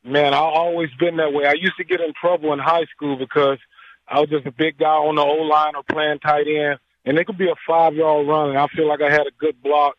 Man, 0.04 0.34
I've 0.34 0.42
always 0.42 0.90
been 1.00 1.18
that 1.18 1.32
way. 1.34 1.46
I 1.46 1.54
used 1.54 1.78
to 1.78 1.84
get 1.84 2.02
in 2.02 2.14
trouble 2.20 2.52
in 2.52 2.60
high 2.60 2.86
school 2.86 3.16
because 3.16 3.60
I 4.08 4.20
was 4.20 4.30
just 4.30 4.46
a 4.46 4.52
big 4.52 4.78
guy 4.78 4.88
on 4.88 5.16
the 5.16 5.22
O 5.22 5.44
line 5.44 5.76
or 5.76 5.84
playing 5.84 6.20
tight 6.20 6.48
end 6.48 6.80
and 7.06 7.18
it 7.18 7.26
could 7.26 7.38
be 7.38 7.50
a 7.50 7.56
five 7.68 7.94
yard 7.94 8.28
run, 8.28 8.50
and 8.50 8.58
I 8.58 8.68
feel 8.68 8.88
like 8.88 9.02
I 9.02 9.12
had 9.12 9.28
a 9.28 9.38
good 9.38 9.62
block. 9.62 9.96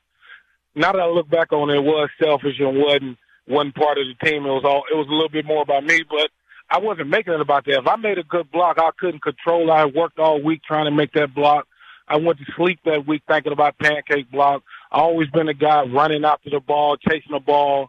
Now 0.75 0.93
that 0.93 1.01
I 1.01 1.07
look 1.07 1.29
back 1.29 1.53
on 1.53 1.71
it, 1.71 1.77
it 1.77 1.85
was 1.85 2.09
selfish 2.23 2.59
and 2.59 2.79
wasn't 2.79 3.19
wasn't 3.47 3.75
part 3.75 3.99
of 3.99 4.07
the 4.07 4.27
team. 4.27 4.47
It 4.47 4.51
was 4.51 4.65
all 4.65 4.85
it 4.91 4.97
was 4.97 5.07
a 5.09 5.13
little 5.13 5.29
bit 5.29 5.45
more 5.45 5.63
about 5.63 5.85
me, 5.85 6.03
but 6.09 6.31
I 6.71 6.79
wasn't 6.79 7.09
making 7.09 7.35
it 7.35 7.41
about 7.41 7.65
that. 7.67 7.81
If 7.81 7.87
I 7.87 7.97
made 7.97 8.19
a 8.19 8.25
good 8.25 8.51
block, 8.51 8.79
I 8.79 8.91
couldn't 8.99 9.23
control. 9.23 9.71
I 9.71 9.85
worked 9.85 10.19
all 10.19 10.43
week 10.43 10.63
trying 10.63 10.87
to 10.87 10.91
make 10.91 11.13
that 11.13 11.35
block. 11.35 11.67
I 12.09 12.17
went 12.17 12.39
to 12.39 12.45
sleep 12.57 12.81
that 12.85 13.07
week 13.07 13.23
thinking 13.27 13.53
about 13.53 13.79
pancake 13.79 14.31
block. 14.31 14.63
I 14.91 14.99
always 14.99 15.29
been 15.31 15.49
a 15.49 15.55
guy 15.55 15.85
running 15.85 16.25
after 16.25 16.51
the 16.51 16.61
ball, 16.61 16.97
chasing 16.97 17.33
the 17.33 17.41
ball. 17.41 17.89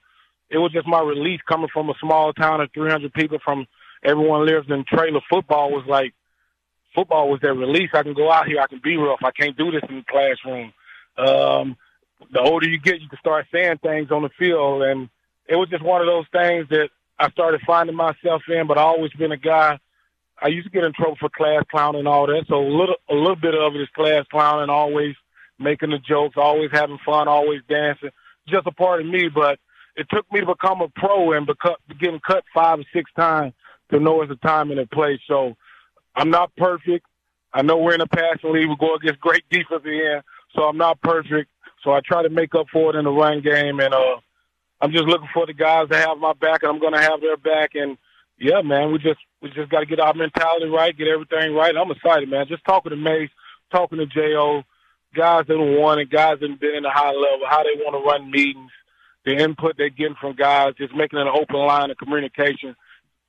It 0.49 0.57
was 0.57 0.71
just 0.71 0.87
my 0.87 1.01
release 1.01 1.41
coming 1.47 1.69
from 1.73 1.89
a 1.89 1.93
small 1.99 2.31
town 2.33 2.61
of 2.61 2.69
300 2.73 3.13
people 3.13 3.39
from 3.43 3.65
everyone 4.03 4.45
lives 4.45 4.67
in 4.69 4.85
trailer 4.87 5.21
football 5.29 5.71
was 5.71 5.85
like 5.87 6.13
football 6.93 7.29
was 7.29 7.41
their 7.41 7.53
release. 7.53 7.89
I 7.93 8.03
can 8.03 8.13
go 8.13 8.31
out 8.31 8.47
here, 8.47 8.61
I 8.61 8.67
can 8.67 8.79
be 8.83 8.95
rough. 8.95 9.19
I 9.23 9.31
can't 9.31 9.57
do 9.57 9.71
this 9.71 9.83
in 9.89 9.97
the 9.97 10.03
classroom. 10.09 10.73
Um, 11.17 11.77
the 12.31 12.39
older 12.39 12.67
you 12.67 12.79
get, 12.79 13.01
you 13.01 13.09
can 13.09 13.19
start 13.19 13.47
saying 13.51 13.79
things 13.79 14.11
on 14.11 14.23
the 14.23 14.29
field, 14.39 14.83
and 14.83 15.09
it 15.47 15.55
was 15.55 15.69
just 15.69 15.83
one 15.83 16.01
of 16.01 16.07
those 16.07 16.25
things 16.31 16.67
that 16.69 16.89
I 17.17 17.29
started 17.31 17.61
finding 17.65 17.95
myself 17.95 18.43
in. 18.47 18.67
But 18.67 18.77
I 18.77 18.81
always 18.81 19.11
been 19.13 19.31
a 19.31 19.37
guy. 19.37 19.79
I 20.41 20.47
used 20.49 20.65
to 20.65 20.71
get 20.71 20.83
in 20.83 20.93
trouble 20.93 21.17
for 21.19 21.29
class 21.29 21.63
clowning 21.71 21.99
and 21.99 22.07
all 22.07 22.27
that, 22.27 22.45
so 22.49 22.55
a 22.55 22.67
little 22.67 22.95
a 23.09 23.15
little 23.15 23.37
bit 23.37 23.55
of 23.55 23.73
it 23.73 23.81
is 23.81 23.87
class 23.95 24.25
clowning, 24.29 24.69
always 24.69 25.15
making 25.59 25.91
the 25.91 25.99
jokes, 25.99 26.35
always 26.37 26.69
having 26.73 26.99
fun, 27.05 27.29
always 27.29 27.61
dancing. 27.69 28.09
Just 28.47 28.67
a 28.67 28.71
part 28.71 28.99
of 28.99 29.07
me, 29.07 29.29
but 29.33 29.59
it 29.95 30.07
took 30.09 30.29
me 30.31 30.41
to 30.41 30.45
become 30.45 30.81
a 30.81 30.89
pro 30.89 31.31
and 31.31 31.47
become, 31.47 31.75
getting 31.99 32.19
cut 32.19 32.43
five 32.53 32.79
or 32.79 32.85
six 32.93 33.09
times 33.17 33.53
to 33.91 33.99
know 33.99 34.21
it's 34.21 34.31
a 34.31 34.47
time 34.47 34.71
and 34.71 34.79
a 34.79 34.87
place. 34.87 35.19
So 35.27 35.55
I'm 36.15 36.29
not 36.29 36.55
perfect. 36.57 37.05
I 37.53 37.61
know 37.61 37.77
we're 37.77 37.95
in 37.95 38.01
a 38.01 38.07
passing 38.07 38.51
league. 38.51 38.67
We 38.67 38.75
go 38.77 38.95
against 38.95 39.21
great 39.21 39.45
defense 39.49 39.83
here, 39.83 40.23
so 40.53 40.63
I'm 40.63 40.77
not 40.77 41.01
perfect. 41.01 41.49
So 41.83 41.91
I 41.91 42.01
try 42.01 42.23
to 42.23 42.29
make 42.29 42.53
up 42.55 42.67
for 42.71 42.93
it 42.93 42.97
in 42.97 43.05
the 43.05 43.11
run 43.11 43.41
game, 43.41 43.79
and 43.79 43.93
uh, 43.93 44.17
I'm 44.81 44.91
just 44.91 45.05
looking 45.05 45.29
for 45.33 45.45
the 45.45 45.53
guys 45.53 45.89
to 45.89 45.97
have 45.97 46.17
my 46.17 46.33
back, 46.33 46.63
and 46.63 46.71
I'm 46.71 46.79
going 46.79 46.93
to 46.93 47.01
have 47.01 47.21
their 47.21 47.37
back. 47.37 47.71
And 47.75 47.97
yeah, 48.37 48.61
man, 48.61 48.91
we 48.91 48.99
just 48.99 49.19
we 49.41 49.49
just 49.51 49.69
got 49.69 49.81
to 49.81 49.85
get 49.85 49.99
our 49.99 50.13
mentality 50.13 50.67
right, 50.67 50.97
get 50.97 51.07
everything 51.07 51.53
right. 51.53 51.75
I'm 51.75 51.91
excited, 51.91 52.29
man. 52.29 52.47
Just 52.47 52.65
talking 52.65 52.91
to 52.91 52.97
Mace, 52.97 53.29
talking 53.71 53.99
to 53.99 54.05
Jo, 54.05 54.63
guys 55.15 55.45
that 55.47 55.57
won 55.57 55.99
and 55.99 56.09
guys 56.09 56.39
that 56.41 56.59
been 56.59 56.75
in 56.75 56.83
the 56.83 56.91
high 56.91 57.11
level, 57.11 57.47
how 57.49 57.63
they 57.63 57.81
want 57.83 57.95
to 57.95 58.07
run 58.07 58.31
meetings, 58.31 58.71
the 59.23 59.35
input 59.35 59.75
they're 59.77 59.89
getting 59.89 60.15
from 60.19 60.35
guys, 60.35 60.73
just 60.77 60.93
making 60.93 61.19
an 61.19 61.27
open 61.27 61.57
line 61.57 61.91
of 61.91 61.97
communication 61.97 62.75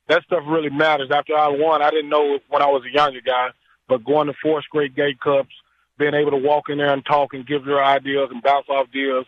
that 0.07 0.23
stuff 0.23 0.43
really 0.47 0.69
matters. 0.69 1.09
After 1.11 1.35
I 1.35 1.49
won, 1.49 1.81
I 1.81 1.89
didn't 1.89 2.09
know 2.09 2.39
when 2.49 2.61
I 2.61 2.67
was 2.67 2.83
a 2.85 2.93
younger 2.93 3.21
guy, 3.21 3.49
but 3.87 4.05
going 4.05 4.27
to 4.27 4.33
fourth 4.41 4.65
grade 4.71 4.95
Grey 4.95 5.15
Cups, 5.21 5.53
being 5.97 6.13
able 6.13 6.31
to 6.31 6.37
walk 6.37 6.69
in 6.69 6.77
there 6.77 6.93
and 6.93 7.05
talk 7.05 7.33
and 7.33 7.47
give 7.47 7.65
your 7.65 7.83
ideas 7.83 8.29
and 8.31 8.43
bounce 8.43 8.67
off 8.69 8.91
deals, 8.91 9.25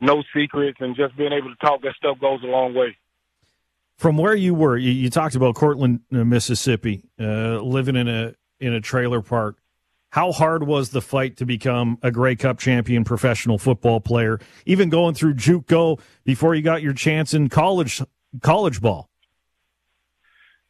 no 0.00 0.22
secrets, 0.34 0.78
and 0.80 0.96
just 0.96 1.16
being 1.16 1.32
able 1.32 1.50
to 1.50 1.56
talk, 1.56 1.82
that 1.82 1.94
stuff 1.96 2.18
goes 2.20 2.42
a 2.42 2.46
long 2.46 2.74
way. 2.74 2.96
From 3.96 4.16
where 4.16 4.34
you 4.34 4.54
were, 4.54 4.76
you, 4.76 4.90
you 4.90 5.10
talked 5.10 5.34
about 5.34 5.54
Courtland, 5.54 6.00
uh, 6.12 6.24
Mississippi, 6.24 7.02
uh, 7.20 7.60
living 7.60 7.96
in 7.96 8.08
a 8.08 8.34
in 8.58 8.72
a 8.72 8.80
trailer 8.80 9.20
park. 9.20 9.56
How 10.10 10.32
hard 10.32 10.64
was 10.64 10.90
the 10.90 11.00
fight 11.00 11.36
to 11.36 11.46
become 11.46 11.98
a 12.02 12.10
Grey 12.10 12.34
Cup 12.34 12.58
champion 12.58 13.04
professional 13.04 13.58
football 13.58 14.00
player? 14.00 14.40
Even 14.66 14.88
going 14.88 15.14
through 15.14 15.34
JUCO 15.34 16.00
before 16.24 16.54
you 16.54 16.62
got 16.62 16.82
your 16.82 16.94
chance 16.94 17.32
in 17.32 17.48
college 17.48 18.02
college 18.42 18.80
ball. 18.80 19.08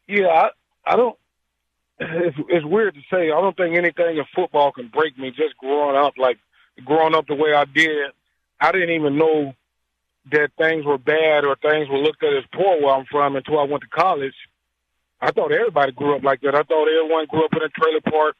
Yeah, 0.08 0.26
I, 0.26 0.48
I 0.84 0.96
don't. 0.96 1.16
It's, 2.00 2.36
it's 2.48 2.66
weird 2.66 2.94
to 2.94 3.00
say. 3.10 3.30
I 3.30 3.40
don't 3.40 3.56
think 3.56 3.76
anything 3.76 4.16
in 4.16 4.24
football 4.34 4.72
can 4.72 4.88
break 4.88 5.16
me. 5.18 5.30
Just 5.30 5.56
growing 5.58 5.96
up, 5.96 6.14
like 6.18 6.38
growing 6.84 7.14
up 7.14 7.26
the 7.26 7.34
way 7.34 7.54
I 7.54 7.64
did, 7.64 8.10
I 8.60 8.72
didn't 8.72 8.90
even 8.90 9.16
know 9.16 9.54
that 10.32 10.50
things 10.58 10.84
were 10.84 10.98
bad 10.98 11.44
or 11.44 11.56
things 11.56 11.88
were 11.88 11.98
looked 11.98 12.22
at 12.22 12.34
as 12.34 12.44
poor 12.52 12.80
where 12.80 12.94
I'm 12.94 13.06
from 13.06 13.36
until 13.36 13.58
I 13.58 13.64
went 13.64 13.82
to 13.82 13.88
college. 13.88 14.34
I 15.20 15.32
thought 15.32 15.52
everybody 15.52 15.92
grew 15.92 16.16
up 16.16 16.22
like 16.22 16.40
that. 16.42 16.54
I 16.54 16.62
thought 16.62 16.88
everyone 16.88 17.26
grew 17.26 17.44
up 17.44 17.52
in 17.54 17.62
a 17.62 17.68
trailer 17.68 18.00
park. 18.00 18.36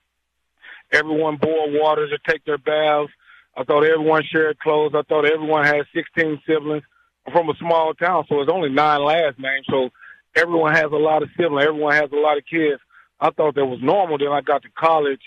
Everyone 0.93 1.37
boiled 1.37 1.75
water 1.75 2.09
to 2.09 2.19
take 2.27 2.45
their 2.45 2.59
baths. 2.59 3.13
I 3.57 3.65
thought 3.65 3.85
everyone 3.85 4.23
shared 4.25 4.59
clothes. 4.59 4.93
I 4.95 5.03
thought 5.03 5.25
everyone 5.25 5.65
had 5.65 5.87
16 5.95 6.43
siblings. 6.47 6.85
I'm 7.27 7.33
from 7.33 7.49
a 7.49 7.55
small 7.59 7.95
town, 7.95 8.25
so 8.29 8.41
it's 8.41 8.51
only 8.51 8.71
nine 8.71 9.03
last 9.03 9.39
names. 9.39 9.67
So 9.69 9.91
everyone 10.35 10.75
has 10.75 10.87
a 10.93 10.97
lot 10.97 11.23
of 11.23 11.29
siblings, 11.37 11.67
everyone 11.67 11.95
has 11.95 12.11
a 12.13 12.17
lot 12.17 12.39
of 12.39 12.45
kids. 12.47 12.81
I 13.21 13.31
thought 13.31 13.55
that 13.55 13.67
was 13.67 13.81
normal. 13.83 14.19
Then 14.19 14.33
I 14.33 14.41
got 14.41 14.63
to 14.63 14.69
college, 14.71 15.21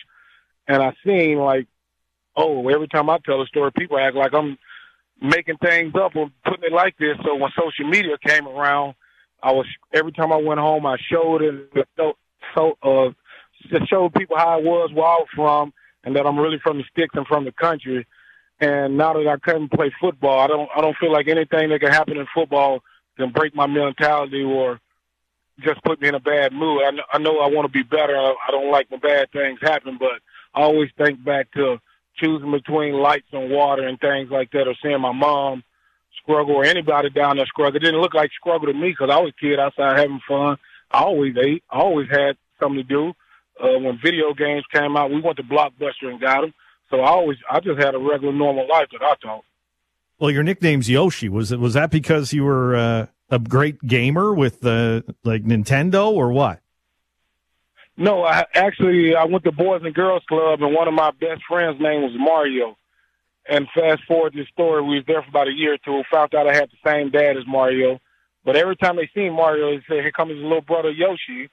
and 0.67 0.81
I 0.81 0.93
seen 1.05 1.38
like, 1.38 1.67
oh, 2.35 2.67
every 2.69 2.88
time 2.88 3.09
I 3.09 3.19
tell 3.19 3.41
a 3.41 3.45
story, 3.45 3.71
people 3.71 4.00
act 4.00 4.15
like 4.15 4.33
I'm 4.33 4.57
making 5.22 5.58
things 5.58 5.93
up 5.96 6.15
or 6.15 6.29
putting 6.46 6.65
it 6.65 6.74
like 6.74 6.98
this. 6.98 7.17
So 7.25 7.36
when 7.36 7.51
social 7.58 7.89
media 7.89 8.17
came 8.25 8.48
around, 8.48 8.96
I 9.41 9.51
was 9.51 9.65
every 9.93 10.12
time 10.12 10.32
I 10.32 10.38
went 10.38 10.60
home, 10.60 10.86
I 10.86 10.98
showed 11.12 11.41
it, 11.41 11.88
so 12.55 12.77
uh, 12.82 13.10
just 13.70 13.89
showed 13.89 14.13
people 14.13 14.38
how 14.38 14.50
I 14.50 14.62
was, 14.62 14.91
where 14.93 15.05
I 15.05 15.15
was 15.20 15.27
from, 15.36 15.74
and 16.03 16.15
that 16.15 16.25
I'm 16.25 16.39
really 16.39 16.60
from 16.63 16.77
the 16.77 16.84
sticks 16.91 17.15
and 17.15 17.27
from 17.27 17.46
the 17.46 17.51
country. 17.51 18.05
And 18.60 18.98
now 18.98 19.13
that 19.13 19.27
I 19.27 19.38
couldn't 19.38 19.72
play 19.72 19.91
football, 20.00 20.39
I 20.39 20.48
don't 20.48 20.70
I 20.75 20.82
don't 20.82 20.98
feel 20.98 21.12
like 21.12 21.27
anything 21.27 21.70
that 21.70 21.82
can 21.82 21.91
happen 21.91 22.17
in 22.17 22.27
football 22.34 22.82
can 23.17 23.32
break 23.32 23.55
my 23.55 23.67
mentality 23.67 24.43
or 24.43 24.79
just 25.60 25.84
put 25.84 26.01
me 26.01 26.08
in 26.08 26.15
a 26.15 26.20
bad 26.20 26.53
mood. 26.53 26.82
I 26.84 26.91
know 26.91 27.03
I, 27.12 27.17
know 27.20 27.39
I 27.39 27.48
want 27.48 27.65
to 27.65 27.72
be 27.72 27.84
better. 27.84 28.15
I, 28.15 28.34
I 28.48 28.51
don't 28.51 28.72
like 28.72 28.89
when 28.89 29.00
bad 29.00 29.32
things 29.32 29.60
happen, 29.62 29.98
but 30.00 30.22
I 30.53 30.62
always 30.62 30.89
think 30.98 31.24
back 31.24 31.51
to 31.53 31.77
choosing 32.17 32.51
between 32.51 32.93
lights 32.93 33.27
and 33.32 33.51
water 33.51 33.88
and 33.88 34.00
things 34.00 34.29
like 34.32 34.51
that, 34.51 34.67
or 34.67 34.75
seeing 34.82 35.01
my 35.01 35.12
mom 35.12 35.63
struggle 36.22 36.55
or 36.55 36.65
anybody 36.65 37.10
down 37.10 37.38
there 37.38 37.46
struggle. 37.46 37.75
It 37.75 37.79
didn't 37.79 38.01
look 38.01 38.13
like 38.13 38.32
struggle 38.39 38.67
to 38.67 38.74
me 38.74 38.89
because 38.89 39.10
I 39.12 39.20
was 39.20 39.34
a 39.38 39.46
kid 39.46 39.60
outside 39.60 40.00
having 40.00 40.22
fun. 40.27 40.58
I 40.91 41.03
always 41.03 41.36
ate. 41.38 41.63
I 41.70 41.79
always 41.79 42.08
had 42.10 42.38
something 42.60 42.77
to 42.77 42.84
do. 42.84 43.13
Uh, 43.62 43.79
when 43.79 44.00
video 44.03 44.34
games 44.34 44.63
came 44.74 44.96
out, 44.98 45.12
we 45.12 45.22
went 45.22 45.38
to 45.38 45.43
Blockbuster 45.43 46.10
and 46.10 46.20
got 46.20 46.41
them. 46.41 46.53
So 46.89 47.00
I 47.00 47.10
always, 47.10 47.38
I 47.50 47.60
just 47.60 47.79
had 47.79 47.96
a 47.96 48.00
regular, 48.00 48.34
normal 48.34 48.67
life 48.67 48.88
that 48.91 49.01
I 49.01 49.15
thought. 49.22 49.43
Well, 50.20 50.32
your 50.32 50.43
nickname's 50.43 50.89
Yoshi. 50.89 51.27
Was 51.27 51.51
it 51.51 51.60
was 51.60 51.74
that 51.74 51.91
because 51.91 52.34
you 52.34 52.43
were 52.43 52.75
uh, 52.75 53.05
a 53.29 53.39
great 53.39 53.82
gamer 53.86 54.34
with 54.34 54.65
uh, 54.65 55.01
like 55.24 55.43
Nintendo 55.43 56.12
or 56.12 56.32
what? 56.32 56.60
No, 57.95 58.23
I 58.23 58.45
actually 58.55 59.15
I 59.15 59.25
went 59.25 59.43
to 59.43 59.51
Boys 59.51 59.81
and 59.83 59.93
Girls 59.93 60.23
Club, 60.27 60.62
and 60.62 60.73
one 60.73 60.88
of 60.88 60.93
my 60.93 61.12
best 61.12 61.41
friends' 61.47 61.79
name 61.79 62.01
was 62.01 62.13
Mario. 62.15 62.75
And 63.47 63.67
fast 63.75 64.01
forward 64.07 64.33
this 64.33 64.47
story, 64.47 64.81
we 64.81 64.95
was 64.95 65.03
there 65.05 65.21
for 65.21 65.29
about 65.29 65.50
a 65.50 65.53
year 65.53 65.73
or 65.73 65.77
two. 65.77 66.01
Found 66.12 66.33
out 66.33 66.47
I 66.47 66.55
had 66.55 66.69
the 66.71 66.89
same 66.89 67.12
dad 67.12 67.38
as 67.38 67.45
Mario, 67.45 68.00
but 68.45 68.55
every 68.55 68.77
time 68.77 68.95
they 68.95 69.09
seen 69.13 69.33
Mario, 69.33 69.71
they 69.71 69.83
said, 69.88 70.01
"Here 70.01 70.12
comes 70.12 70.31
his 70.31 70.41
little 70.41 70.62
brother 70.62 70.89
Yoshi," 70.89 71.50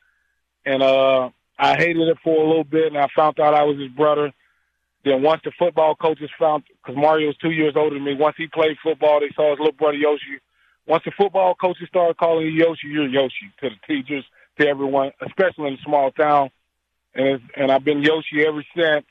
and 0.65 0.83
uh, 0.83 1.31
I 1.59 1.77
hated 1.77 2.09
it 2.09 2.19
for 2.25 2.43
a 2.43 2.47
little 2.47 2.65
bit, 2.65 2.87
and 2.87 2.99
I 2.99 3.09
found 3.15 3.39
out 3.39 3.55
I 3.55 3.65
was 3.65 3.79
his 3.79 3.91
brother. 3.91 4.33
Then 5.05 5.23
once 5.23 5.43
the 5.45 5.53
football 5.59 5.95
coaches 5.95 6.31
found, 6.39 6.65
because 6.83 6.97
Mario 6.97 7.29
was 7.29 7.37
two 7.37 7.51
years 7.51 7.75
older 7.77 7.97
than 7.97 8.05
me, 8.05 8.15
once 8.15 8.37
he 8.39 8.47
played 8.47 8.77
football, 8.83 9.21
they 9.21 9.31
saw 9.35 9.51
his 9.51 9.59
little 9.59 9.73
brother 9.73 9.97
Yoshi. 9.97 10.41
Once 10.87 11.03
the 11.05 11.13
football 11.17 11.55
coaches 11.55 11.89
started 11.89 12.17
calling 12.17 12.47
you 12.47 12.53
Yoshi, 12.53 12.89
you're 12.89 13.09
Yoshi 13.09 13.51
to 13.61 13.71
the 13.71 13.77
teachers, 13.87 14.25
to 14.61 14.69
everyone, 14.69 15.13
especially 15.27 15.69
in 15.69 15.75
a 15.75 15.83
small 15.85 16.11
town. 16.13 16.51
And 17.15 17.41
and 17.57 17.73
I've 17.73 17.85
been 17.85 18.03
Yoshi 18.03 18.47
ever 18.47 18.65
since. 18.77 19.07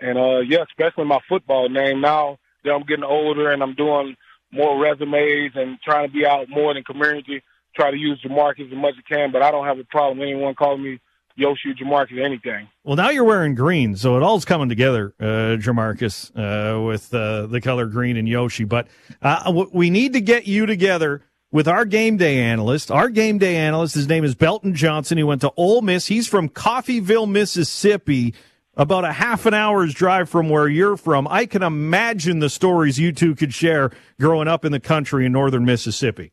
And 0.00 0.18
uh, 0.18 0.40
yeah, 0.40 0.64
especially 0.68 1.04
my 1.04 1.20
football 1.28 1.68
name. 1.68 2.00
Now 2.00 2.38
that 2.64 2.72
I'm 2.72 2.84
getting 2.84 3.04
older 3.04 3.50
and 3.50 3.62
I'm 3.62 3.74
doing 3.74 4.16
more 4.52 4.78
resumes 4.78 5.52
and 5.54 5.78
trying 5.82 6.08
to 6.08 6.12
be 6.12 6.26
out 6.26 6.48
more 6.48 6.74
the 6.74 6.82
community, 6.82 7.42
try 7.74 7.90
to 7.90 7.96
use 7.96 8.20
Jermarcus 8.22 8.70
as 8.70 8.76
much 8.76 8.94
as 8.98 9.04
I 9.06 9.14
can. 9.14 9.32
But 9.32 9.42
I 9.42 9.50
don't 9.50 9.66
have 9.66 9.78
a 9.78 9.84
problem 9.84 10.20
anyone 10.20 10.54
calling 10.54 10.82
me 10.82 11.00
Yoshi 11.36 11.74
Jermarcus 11.74 12.22
anything. 12.22 12.68
Well, 12.84 12.96
now 12.96 13.10
you're 13.10 13.24
wearing 13.24 13.54
green, 13.54 13.96
so 13.96 14.16
it 14.16 14.22
all's 14.22 14.44
coming 14.44 14.68
together, 14.68 15.14
uh, 15.20 15.56
Jermarcus, 15.56 16.30
uh, 16.36 16.82
with 16.82 17.14
uh, 17.14 17.46
the 17.46 17.60
color 17.60 17.86
green 17.86 18.16
and 18.16 18.28
Yoshi. 18.28 18.64
But 18.64 18.88
uh, 19.22 19.64
we 19.72 19.88
need 19.90 20.12
to 20.14 20.20
get 20.20 20.46
you 20.46 20.66
together 20.66 21.22
with 21.52 21.66
our 21.66 21.84
game 21.84 22.16
day 22.16 22.38
analyst. 22.38 22.90
Our 22.90 23.08
game 23.08 23.38
day 23.38 23.56
analyst, 23.56 23.94
his 23.94 24.08
name 24.08 24.24
is 24.24 24.34
Belton 24.34 24.74
Johnson. 24.74 25.18
He 25.18 25.24
went 25.24 25.40
to 25.42 25.52
Ole 25.56 25.82
Miss. 25.82 26.06
He's 26.06 26.28
from 26.28 26.48
Coffeyville, 26.48 27.30
Mississippi, 27.30 28.34
about 28.76 29.04
a 29.04 29.12
half 29.12 29.46
an 29.46 29.54
hour's 29.54 29.92
drive 29.92 30.28
from 30.28 30.48
where 30.48 30.68
you're 30.68 30.96
from. 30.96 31.26
I 31.28 31.46
can 31.46 31.62
imagine 31.62 32.38
the 32.38 32.50
stories 32.50 32.98
you 32.98 33.12
two 33.12 33.34
could 33.34 33.52
share 33.52 33.90
growing 34.18 34.48
up 34.48 34.64
in 34.64 34.72
the 34.72 34.80
country 34.80 35.26
in 35.26 35.32
northern 35.32 35.64
Mississippi. 35.64 36.32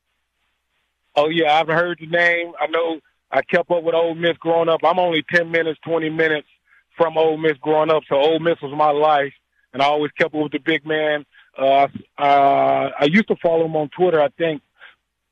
Oh 1.16 1.30
yeah, 1.30 1.54
I've 1.60 1.68
heard 1.68 1.98
the 2.00 2.08
name. 2.08 2.54
I 2.60 2.68
know 2.68 3.00
I 3.32 3.42
kept 3.42 3.72
up 3.72 3.84
with 3.84 3.96
Ole 3.96 4.16
Miss 4.16 4.38
growing 4.38 4.70
up. 4.70 4.82
I'm 4.84 5.00
only 5.00 5.24
ten 5.34 5.52
minutes, 5.52 5.80
twenty 5.84 6.10
minutes 6.10 6.48
from 6.96 7.18
Ole 7.18 7.38
Miss 7.38 7.58
growing 7.58 7.90
up, 7.90 8.04
so 8.08 8.16
Ole 8.16 8.40
Miss 8.40 8.62
was 8.62 8.74
my 8.76 8.92
life, 8.92 9.34
and 9.74 9.82
I 9.82 9.86
always 9.86 10.12
kept 10.12 10.34
up 10.34 10.42
with 10.42 10.52
the 10.52 10.60
big 10.60 10.86
man. 10.86 11.26
Uh, 11.58 11.88
uh, 12.18 12.90
I 13.00 13.06
used 13.06 13.28
to 13.30 13.36
follow 13.42 13.66
him 13.66 13.76
on 13.76 13.90
Twitter. 13.90 14.22
I 14.22 14.30
think 14.30 14.62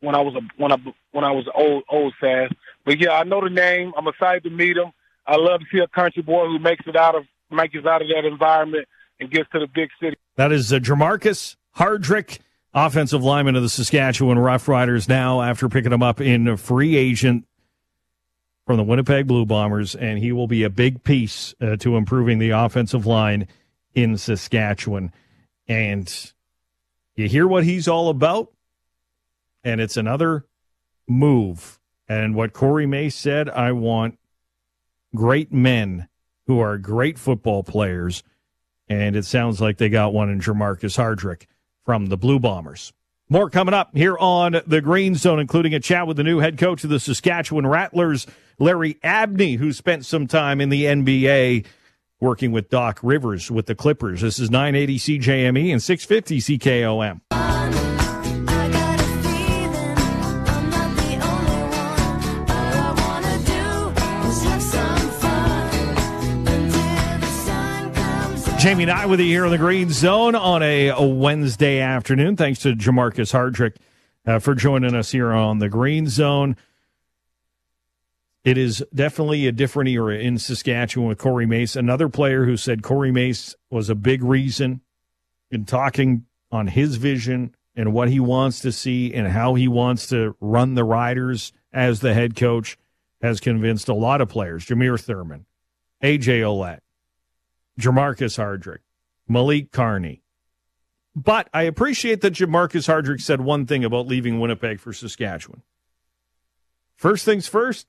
when 0.06 0.16
I 0.16 0.22
was 0.22 0.36
a 0.36 0.42
when 0.58 0.72
I 0.72 0.78
when 1.12 1.24
I 1.24 1.32
was 1.32 1.46
old 1.54 1.84
old 1.90 2.14
sass. 2.22 2.52
But 2.86 3.00
yeah, 3.00 3.12
I 3.12 3.24
know 3.24 3.42
the 3.42 3.50
name. 3.50 3.92
I'm 3.98 4.08
excited 4.08 4.44
to 4.44 4.50
meet 4.50 4.78
him. 4.78 4.92
I 5.28 5.36
love 5.38 5.60
to 5.62 5.66
see 5.72 5.80
a 5.80 5.88
country 5.88 6.22
boy 6.22 6.46
who 6.46 6.60
makes 6.60 6.86
it 6.88 6.96
out 6.96 7.16
of 7.16 7.26
makes 7.50 7.76
it 7.76 7.86
out 7.88 8.02
of 8.02 8.08
that 8.10 8.26
environment 8.26 8.88
and 9.20 9.32
gets 9.32 9.50
to 9.52 9.60
the 9.60 9.68
big 9.68 9.90
city. 10.02 10.18
That 10.36 10.52
is 10.52 10.72
uh, 10.72 10.78
Jermarcus 10.78 11.56
Hardrick, 11.78 12.40
offensive 12.74 13.24
lineman 13.24 13.56
of 13.56 13.64
the 13.64 13.70
Saskatchewan 13.70 14.38
Roughriders. 14.38 15.10
Now, 15.10 15.42
after 15.42 15.68
picking 15.68 15.92
him 15.92 16.04
up 16.04 16.22
in 16.22 16.48
a 16.48 16.58
free 16.58 16.96
agent 16.96 17.46
from 18.66 18.78
the 18.78 18.84
Winnipeg 18.84 19.28
Blue 19.28 19.46
Bombers, 19.46 19.96
and 19.96 20.20
he 20.20 20.32
will 20.32 20.48
be 20.48 20.64
a 20.64 20.70
big 20.70 21.04
piece 21.04 21.54
uh, 21.62 21.76
to 21.78 21.98
improving 21.98 22.40
the 22.40 22.52
offensive 22.52 23.06
line 23.06 23.48
in 23.94 24.18
Saskatchewan. 24.18 25.12
And 25.68 26.32
you 27.16 27.28
hear 27.28 27.48
what 27.48 27.64
he's 27.64 27.88
all 27.88 28.10
about? 28.10 28.52
And 29.66 29.82
it's 29.82 29.98
another 29.98 30.46
move. 31.08 31.80
And 32.08 32.36
what 32.36 32.54
Corey 32.54 32.86
Mace 32.86 33.16
said, 33.16 33.50
I 33.50 33.72
want 33.74 34.18
great 35.16 35.52
men 35.52 36.08
who 36.46 36.60
are 36.60 36.78
great 36.78 37.18
football 37.18 37.64
players. 37.64 38.24
And 38.88 39.16
it 39.16 39.26
sounds 39.26 39.60
like 39.60 39.78
they 39.78 39.90
got 39.90 40.14
one 40.14 40.30
in 40.30 40.40
Jermarcus 40.40 40.98
Hardrick 40.98 41.48
from 41.84 42.06
the 42.06 42.18
Blue 42.18 42.40
Bombers. 42.40 42.94
More 43.28 43.50
coming 43.50 43.74
up 43.74 43.96
here 43.96 44.16
on 44.20 44.62
the 44.68 44.82
Green 44.82 45.16
Zone, 45.16 45.40
including 45.40 45.74
a 45.74 45.80
chat 45.80 46.06
with 46.06 46.18
the 46.18 46.24
new 46.24 46.38
head 46.38 46.60
coach 46.60 46.84
of 46.84 46.92
the 46.92 47.00
Saskatchewan 47.00 47.66
Rattlers, 47.66 48.28
Larry 48.60 49.00
Abney, 49.04 49.56
who 49.56 49.74
spent 49.74 50.06
some 50.06 50.28
time 50.28 50.62
in 50.62 50.70
the 50.70 50.84
NBA 50.84 51.66
working 52.20 52.52
with 52.52 52.70
Doc 52.70 53.00
Rivers 53.02 53.50
with 53.50 53.66
the 53.66 53.74
Clippers. 53.74 54.22
This 54.22 54.38
is 54.38 54.52
980 54.52 55.20
CJME 55.20 55.72
and 55.72 55.82
650 55.82 56.60
CKOM. 56.60 57.85
Jamie 68.66 68.82
and 68.82 68.92
I 68.92 69.06
with 69.06 69.20
you 69.20 69.28
here 69.28 69.46
on 69.46 69.52
the 69.52 69.60
Green 69.60 69.92
Zone 69.92 70.34
on 70.34 70.64
a, 70.64 70.88
a 70.88 71.04
Wednesday 71.04 71.82
afternoon. 71.82 72.36
Thanks 72.36 72.62
to 72.62 72.74
Jermarcus 72.74 73.32
Hardrick 73.32 73.76
uh, 74.26 74.40
for 74.40 74.56
joining 74.56 74.96
us 74.96 75.12
here 75.12 75.32
on 75.32 75.60
the 75.60 75.70
Green 75.70 76.08
Zone. 76.08 76.58
It 78.44 78.58
is 78.58 78.84
definitely 78.92 79.46
a 79.46 79.52
different 79.52 79.92
era 79.92 80.18
in 80.18 80.40
Saskatchewan 80.40 81.10
with 81.10 81.20
Corey 81.20 81.46
Mace. 81.46 81.76
Another 81.76 82.10
player 82.10 82.46
who 82.46 82.58
said 82.58 82.82
Corey 82.82 83.12
Mace 83.12 83.54
was 83.70 83.88
a 83.88 83.94
big 83.94 84.24
reason 84.24 84.82
in 85.52 85.66
talking 85.66 86.26
on 86.52 86.66
his 86.66 86.96
vision 86.96 87.56
and 87.76 87.94
what 87.94 88.10
he 88.10 88.20
wants 88.20 88.62
to 88.62 88.72
see 88.72 89.14
and 89.14 89.28
how 89.28 89.54
he 89.54 89.68
wants 89.68 90.08
to 90.08 90.36
run 90.42 90.74
the 90.74 90.84
Riders 90.84 91.54
as 91.72 92.00
the 92.00 92.16
head 92.16 92.36
coach 92.36 92.80
has 93.22 93.40
convinced 93.40 93.90
a 93.90 93.94
lot 93.94 94.22
of 94.22 94.30
players. 94.30 94.66
Jameer 94.66 95.00
Thurman, 95.00 95.46
AJ 96.02 96.40
Ouellette, 96.40 96.80
Jermarcus 97.80 98.38
Hardrick, 98.38 98.80
Malik 99.28 99.72
Carney. 99.72 100.22
But 101.16 101.50
I 101.54 101.64
appreciate 101.64 102.22
that 102.22 102.34
Jermarcus 102.34 102.88
Hardrick 102.88 103.22
said 103.22 103.42
one 103.42 103.66
thing 103.66 103.86
about 103.86 104.08
leaving 104.08 104.40
Winnipeg 104.40 104.80
for 104.80 104.92
Saskatchewan. 104.92 105.62
First 106.96 107.26
things 107.26 107.48
first, 107.48 107.88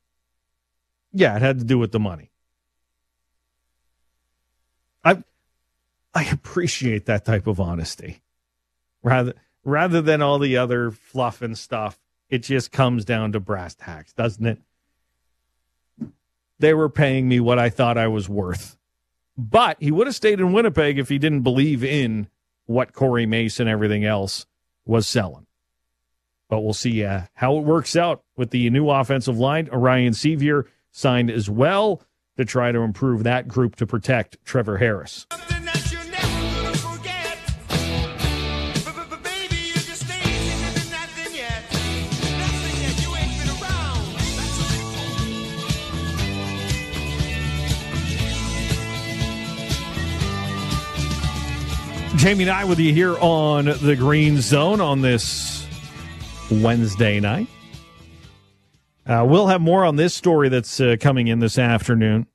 yeah, 1.13 1.37
it 1.37 1.43
had 1.43 1.59
to 1.59 1.65
do 1.65 1.79
with 1.79 1.93
the 1.93 2.01
money. 2.01 2.31
I 5.05 5.23
I 6.15 6.25
appreciate 6.25 7.07
that 7.07 7.25
type 7.25 7.47
of 7.47 7.61
honesty. 7.61 8.23
Rather 9.03 9.35
rather 9.65 10.03
than 10.03 10.23
all 10.23 10.39
the 10.39 10.57
other 10.57 10.91
fluff 10.91 11.43
and 11.43 11.57
stuff, 11.57 11.99
it 12.29 12.39
just 12.39 12.73
comes 12.73 13.05
down 13.05 13.33
to 13.33 13.41
brass 13.41 13.75
tacks, 13.75 14.13
doesn't 14.13 14.47
it? 14.47 14.59
They 16.59 16.75
were 16.75 16.89
paying 16.89 17.29
me 17.29 17.39
what 17.41 17.59
I 17.59 17.71
thought 17.71 17.99
I 17.99 18.09
was 18.09 18.29
worth. 18.29 18.77
But 19.37 19.77
he 19.81 19.91
would 19.91 20.07
have 20.07 20.17
stayed 20.17 20.41
in 20.41 20.53
Winnipeg 20.53 20.99
if 20.99 21.09
he 21.09 21.19
didn't 21.19 21.43
believe 21.43 21.85
in 21.85 22.29
what 22.65 22.93
Corey 22.93 23.27
Mason 23.27 23.67
and 23.67 23.73
everything 23.73 24.05
else 24.05 24.47
was 24.85 25.07
selling. 25.07 25.47
But 26.49 26.61
we'll 26.61 26.75
see 26.75 27.05
uh, 27.05 27.23
how 27.35 27.57
it 27.57 27.65
works 27.65 27.97
out 27.97 28.23
with 28.37 28.51
the 28.51 28.71
new 28.71 28.89
offensive 28.89 29.39
line. 29.39 29.69
Ryan 29.73 30.13
Sceviour 30.13 30.65
signed 30.91 31.31
as 31.31 31.51
well 31.51 32.03
to 32.37 32.45
try 32.45 32.73
to 32.73 32.81
improve 32.81 33.25
that 33.25 33.49
group 33.49 33.77
to 33.77 33.87
protect 33.87 34.43
Trevor 34.45 34.79
Harris. 34.79 35.27
Jamie 52.17 52.45
and 52.45 52.51
I 52.51 52.65
with 52.65 52.79
you 52.79 52.95
here 52.95 53.19
on 53.19 53.67
the 53.67 53.95
Green 53.95 54.41
Zone 54.41 54.81
on 54.81 55.03
this 55.03 55.67
Wednesday 56.51 57.21
night. 57.21 57.47
Uh, 59.07 59.27
we'll 59.29 59.49
have 59.49 59.61
more 59.61 59.85
on 59.85 59.97
this 59.97 60.15
story 60.15 60.49
that's 60.49 60.81
uh, 60.81 60.97
coming 60.99 61.29
in 61.29 61.41
this 61.41 61.59
afternoon. 61.59 62.27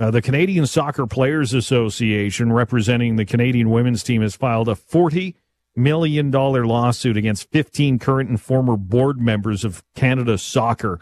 Uh, 0.00 0.10
the 0.10 0.22
Canadian 0.22 0.66
Soccer 0.66 1.06
Players 1.06 1.52
Association, 1.52 2.50
representing 2.50 3.16
the 3.16 3.26
Canadian 3.26 3.68
women's 3.68 4.02
team, 4.02 4.22
has 4.22 4.34
filed 4.34 4.70
a 4.70 4.74
$40 4.74 5.34
million 5.76 6.30
lawsuit 6.30 7.18
against 7.18 7.50
15 7.50 7.98
current 7.98 8.30
and 8.30 8.40
former 8.40 8.76
board 8.76 9.20
members 9.20 9.66
of 9.66 9.84
Canada 9.94 10.38
Soccer, 10.38 10.98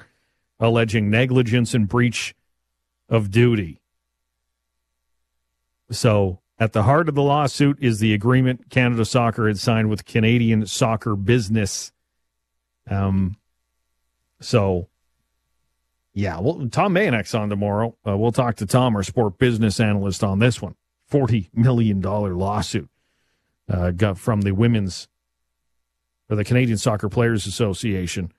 alleging 0.58 1.08
negligence 1.08 1.72
and 1.72 1.88
breach 1.88 2.34
of 3.08 3.30
duty. 3.30 3.80
so 5.90 6.40
at 6.58 6.72
the 6.72 6.84
heart 6.84 7.08
of 7.08 7.14
the 7.14 7.22
lawsuit 7.22 7.78
is 7.80 7.98
the 7.98 8.14
agreement 8.14 8.70
Canada 8.70 9.04
Soccer 9.04 9.48
had 9.48 9.58
signed 9.58 9.90
with 9.90 10.04
Canadian 10.04 10.66
Soccer 10.66 11.16
Business. 11.16 11.92
Um, 12.88 13.36
so 14.40 14.88
yeah, 16.14 16.38
well, 16.38 16.68
Tom 16.70 16.94
Mayenknecht's 16.94 17.34
on 17.34 17.48
tomorrow. 17.48 17.96
Uh, 18.06 18.16
we'll 18.16 18.32
talk 18.32 18.56
to 18.56 18.66
Tom, 18.66 18.94
our 18.94 19.02
sport 19.02 19.36
business 19.38 19.80
analyst, 19.80 20.22
on 20.22 20.38
this 20.38 20.62
one. 20.62 20.76
$40 21.10 21.48
million 21.52 22.00
lawsuit 22.00 22.88
uh, 23.68 23.90
got 23.90 24.16
from 24.16 24.42
the 24.42 24.52
women's 24.52 25.08
or 26.30 26.36
the 26.36 26.44
Canadian 26.44 26.78
Soccer 26.78 27.08
Players 27.08 27.46
Association 27.46 28.32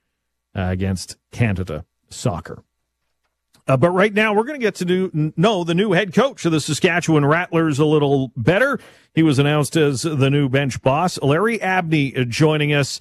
uh, 0.55 0.67
against 0.69 1.17
Canada 1.31 1.85
Soccer. 2.09 2.63
Uh, 3.67 3.75
but 3.75 3.89
right 3.89 4.13
now, 4.13 4.33
we're 4.33 4.43
going 4.43 4.59
to 4.59 4.63
get 4.63 4.75
to 4.75 4.85
new, 4.85 5.33
know 5.35 5.63
the 5.63 5.73
new 5.73 5.91
head 5.93 6.13
coach 6.13 6.45
of 6.45 6.51
the 6.51 6.61
Saskatchewan 6.61 7.25
Rattlers 7.25 7.79
a 7.79 7.85
little 7.85 8.31
better. 8.37 8.79
He 9.15 9.23
was 9.23 9.39
announced 9.39 9.75
as 9.75 10.03
the 10.03 10.29
new 10.29 10.49
bench 10.49 10.81
boss. 10.81 11.19
Larry 11.21 11.59
Abney 11.61 12.15
uh, 12.15 12.25
joining 12.25 12.73
us 12.73 12.99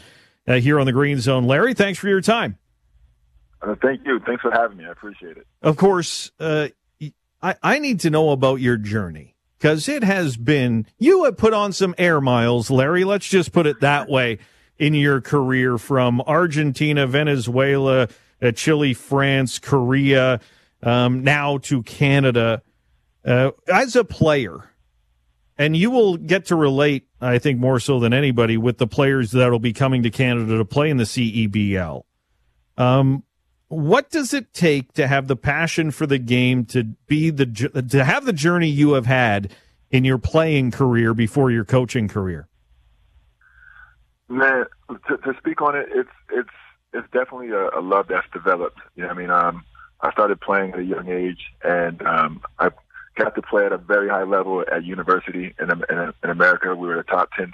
uh, 0.49 0.55
here 0.55 0.81
on 0.81 0.87
the 0.87 0.93
Green 0.93 1.21
Zone. 1.21 1.45
Larry, 1.45 1.75
thanks 1.75 1.99
for 1.99 2.09
your 2.09 2.23
time. 2.23 2.57
Uh, 3.61 3.75
thank 3.83 4.07
you. 4.07 4.21
Thanks 4.21 4.43
for 4.43 4.51
having 4.51 4.79
me. 4.79 4.87
I 4.87 4.91
appreciate 4.91 5.37
it. 5.37 5.47
Of 5.63 5.77
course, 5.77 6.31
uh, 6.41 6.69
I, 7.43 7.57
I 7.63 7.79
need 7.79 8.01
to 8.01 8.11
know 8.11 8.31
about 8.31 8.61
your 8.61 8.79
journey 8.79 9.37
because 9.59 9.89
it 9.89 10.03
has 10.03 10.37
been, 10.39 10.87
you 10.99 11.25
have 11.25 11.37
put 11.37 11.53
on 11.53 11.73
some 11.73 11.95
air 11.99 12.21
miles, 12.23 12.71
Larry. 12.71 13.05
Let's 13.05 13.29
just 13.29 13.53
put 13.53 13.67
it 13.67 13.81
that 13.81 14.09
way 14.09 14.39
in 14.79 14.95
your 14.95 15.21
career 15.21 15.77
from 15.77 16.23
Argentina, 16.23 17.07
Venezuela, 17.07 18.09
uh, 18.43 18.51
Chile, 18.53 18.95
France, 18.95 19.59
Korea, 19.59 20.41
um, 20.85 21.25
now 21.25 21.59
to 21.59 21.83
Canada. 21.83 22.63
Uh, 23.25 23.53
as 23.73 23.97
a 23.97 24.05
player, 24.05 24.71
and 25.57 25.77
you 25.77 25.91
will 25.91 26.17
get 26.17 26.47
to 26.47 26.57
relate, 26.57 27.07
I 27.21 27.39
think, 27.39 27.59
more 27.59 27.81
so 27.81 27.99
than 27.99 28.13
anybody 28.13 28.57
with 28.57 28.79
the 28.79 28.87
players 28.87 29.31
that 29.31 29.51
will 29.51 29.59
be 29.59 29.73
coming 29.73 30.03
to 30.03 30.11
Canada 30.11 30.59
to 30.59 30.65
play 30.65 30.91
in 30.91 30.99
the 30.99 31.05
CEBL. 31.05 32.03
Um, 32.77 33.23
what 33.69 34.11
does 34.11 34.35
it 34.35 34.53
take 34.53 34.93
to 34.95 35.07
have 35.07 35.27
the 35.27 35.37
passion 35.37 35.91
for 35.91 36.07
the 36.07 36.19
game 36.19 36.65
to 36.67 36.85
be 37.07 37.31
the 37.31 37.47
to 37.89 38.05
have 38.05 38.25
the 38.25 38.33
journey 38.33 38.69
you 38.69 38.93
have 38.93 39.07
had 39.07 39.53
in 39.91 40.05
your 40.05 40.19
playing 40.19 40.71
career 40.71 41.15
before 41.15 41.51
your 41.51 41.65
coaching 41.65 42.09
career? 42.09 42.49
Man, 44.29 44.65
to, 45.09 45.17
to 45.17 45.35
speak 45.39 45.63
on 45.63 45.77
it, 45.77 45.87
it's 45.95 46.11
it's 46.31 46.49
it's 46.93 47.07
definitely 47.13 47.51
a, 47.51 47.79
a 47.79 47.81
love 47.81 48.07
that's 48.09 48.27
developed. 48.33 48.79
Know, 48.97 49.09
I 49.09 49.15
mean, 49.15 49.31
um, 49.31 49.65
I 50.05 50.13
started 50.13 50.41
playing 50.41 50.73
at 50.73 50.81
a 50.81 50.85
young 50.85 51.09
age, 51.09 51.41
and 51.63 52.01
um, 52.03 52.43
I 52.59 52.71
got 53.17 53.35
to 53.35 53.43
play 53.43 53.65
at 53.65 53.73
a 53.73 53.79
very 53.79 54.09
high 54.09 54.25
level 54.25 54.63
at 54.71 54.85
university 54.85 55.55
in 55.59 55.71
in, 55.71 56.13
in 56.23 56.31
America. 56.31 56.75
We 56.75 56.89
were 56.89 57.01
a 57.01 57.05
top 57.05 57.31
ten 57.37 57.53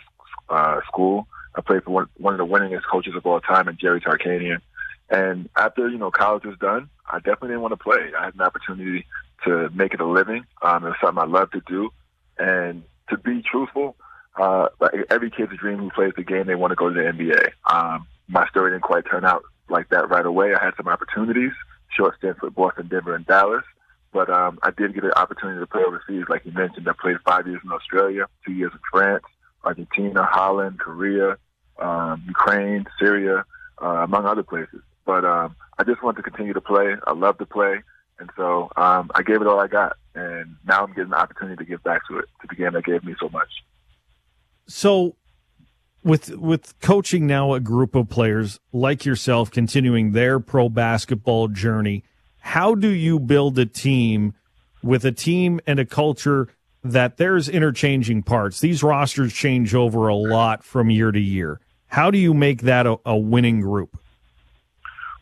uh, 0.48 0.80
school. 0.86 1.28
I 1.54 1.60
played 1.60 1.84
for 1.84 1.90
one, 1.90 2.06
one 2.16 2.34
of 2.34 2.38
the 2.38 2.52
winningest 2.52 2.82
coaches 2.90 3.14
of 3.16 3.24
all 3.24 3.40
time, 3.40 3.68
and 3.68 3.78
Jerry 3.78 4.00
Tarkanian. 4.00 4.60
And 5.08 5.48
after, 5.56 5.88
you 5.88 5.98
know, 5.98 6.10
college 6.10 6.44
was 6.44 6.56
done, 6.58 6.88
I 7.08 7.18
definitely 7.18 7.48
didn't 7.48 7.62
want 7.62 7.72
to 7.72 7.82
play. 7.82 8.12
I 8.16 8.26
had 8.26 8.34
an 8.34 8.40
opportunity 8.40 9.06
to 9.44 9.68
make 9.70 9.92
it 9.92 10.00
a 10.00 10.06
living. 10.06 10.44
Um, 10.62 10.84
it 10.84 10.90
was 10.90 10.96
something 11.02 11.22
I 11.22 11.26
love 11.26 11.50
to 11.52 11.62
do. 11.66 11.90
And 12.38 12.84
to 13.08 13.18
be 13.18 13.42
truthful, 13.42 13.96
uh, 14.36 14.68
like 14.78 14.92
every 15.10 15.30
kid's 15.30 15.56
dream 15.56 15.78
who 15.78 15.90
plays 15.90 16.12
the 16.16 16.22
game, 16.22 16.46
they 16.46 16.54
want 16.54 16.70
to 16.70 16.76
go 16.76 16.88
to 16.88 16.94
the 16.94 17.00
NBA. 17.00 17.50
Um, 17.64 18.06
my 18.28 18.46
story 18.48 18.70
didn't 18.70 18.84
quite 18.84 19.04
turn 19.10 19.24
out 19.24 19.42
like 19.68 19.88
that 19.88 20.08
right 20.08 20.24
away. 20.24 20.54
I 20.54 20.64
had 20.64 20.74
some 20.76 20.86
opportunities, 20.86 21.52
short 21.96 22.16
stints 22.18 22.40
with 22.42 22.54
Boston, 22.54 22.88
Denver, 22.88 23.14
and 23.14 23.26
Dallas. 23.26 23.64
But 24.12 24.28
um, 24.28 24.58
I 24.62 24.70
did 24.70 24.94
get 24.94 25.04
an 25.04 25.12
opportunity 25.12 25.60
to 25.60 25.66
play 25.66 25.82
overseas, 25.86 26.24
like 26.28 26.44
you 26.44 26.52
mentioned. 26.52 26.88
I 26.88 26.92
played 27.00 27.16
five 27.24 27.46
years 27.46 27.60
in 27.64 27.70
Australia, 27.70 28.26
two 28.44 28.52
years 28.52 28.72
in 28.72 28.80
France, 28.90 29.22
Argentina, 29.64 30.24
Holland, 30.24 30.80
Korea, 30.80 31.36
um, 31.78 32.24
Ukraine, 32.26 32.86
Syria, 32.98 33.44
uh, 33.80 33.86
among 33.86 34.26
other 34.26 34.42
places. 34.42 34.80
But 35.06 35.24
um, 35.24 35.54
I 35.78 35.84
just 35.84 36.02
want 36.02 36.16
to 36.16 36.22
continue 36.22 36.52
to 36.52 36.60
play. 36.60 36.94
I 37.06 37.12
love 37.12 37.38
to 37.38 37.46
play. 37.46 37.82
And 38.18 38.30
so 38.36 38.70
um, 38.76 39.10
I 39.14 39.22
gave 39.22 39.40
it 39.40 39.46
all 39.46 39.60
I 39.60 39.68
got. 39.68 39.96
And 40.14 40.56
now 40.66 40.84
I'm 40.84 40.92
getting 40.92 41.10
the 41.10 41.16
opportunity 41.16 41.56
to 41.56 41.64
give 41.64 41.82
back 41.84 42.06
to 42.08 42.18
it, 42.18 42.26
to 42.42 42.48
the 42.48 42.56
game 42.56 42.72
that 42.72 42.84
gave 42.84 43.04
me 43.04 43.14
so 43.20 43.28
much. 43.28 43.48
So 44.66 45.14
with 46.02 46.36
with 46.36 46.78
coaching 46.80 47.26
now 47.26 47.54
a 47.54 47.60
group 47.60 47.94
of 47.94 48.08
players 48.08 48.58
like 48.72 49.04
yourself 49.04 49.50
continuing 49.50 50.12
their 50.12 50.40
pro 50.40 50.68
basketball 50.68 51.48
journey, 51.48 52.04
how 52.40 52.74
do 52.74 52.88
you 52.88 53.18
build 53.18 53.58
a 53.58 53.66
team 53.66 54.34
with 54.82 55.04
a 55.04 55.12
team 55.12 55.60
and 55.66 55.78
a 55.78 55.84
culture 55.84 56.48
that 56.82 57.16
there's 57.18 57.48
interchanging 57.48 58.22
parts? 58.22 58.60
These 58.60 58.82
rosters 58.82 59.32
change 59.32 59.74
over 59.74 60.08
a 60.08 60.14
lot 60.14 60.64
from 60.64 60.90
year 60.90 61.12
to 61.12 61.20
year. 61.20 61.60
How 61.88 62.10
do 62.10 62.18
you 62.18 62.32
make 62.32 62.62
that 62.62 62.86
a, 62.86 62.98
a 63.04 63.16
winning 63.16 63.60
group? 63.60 63.98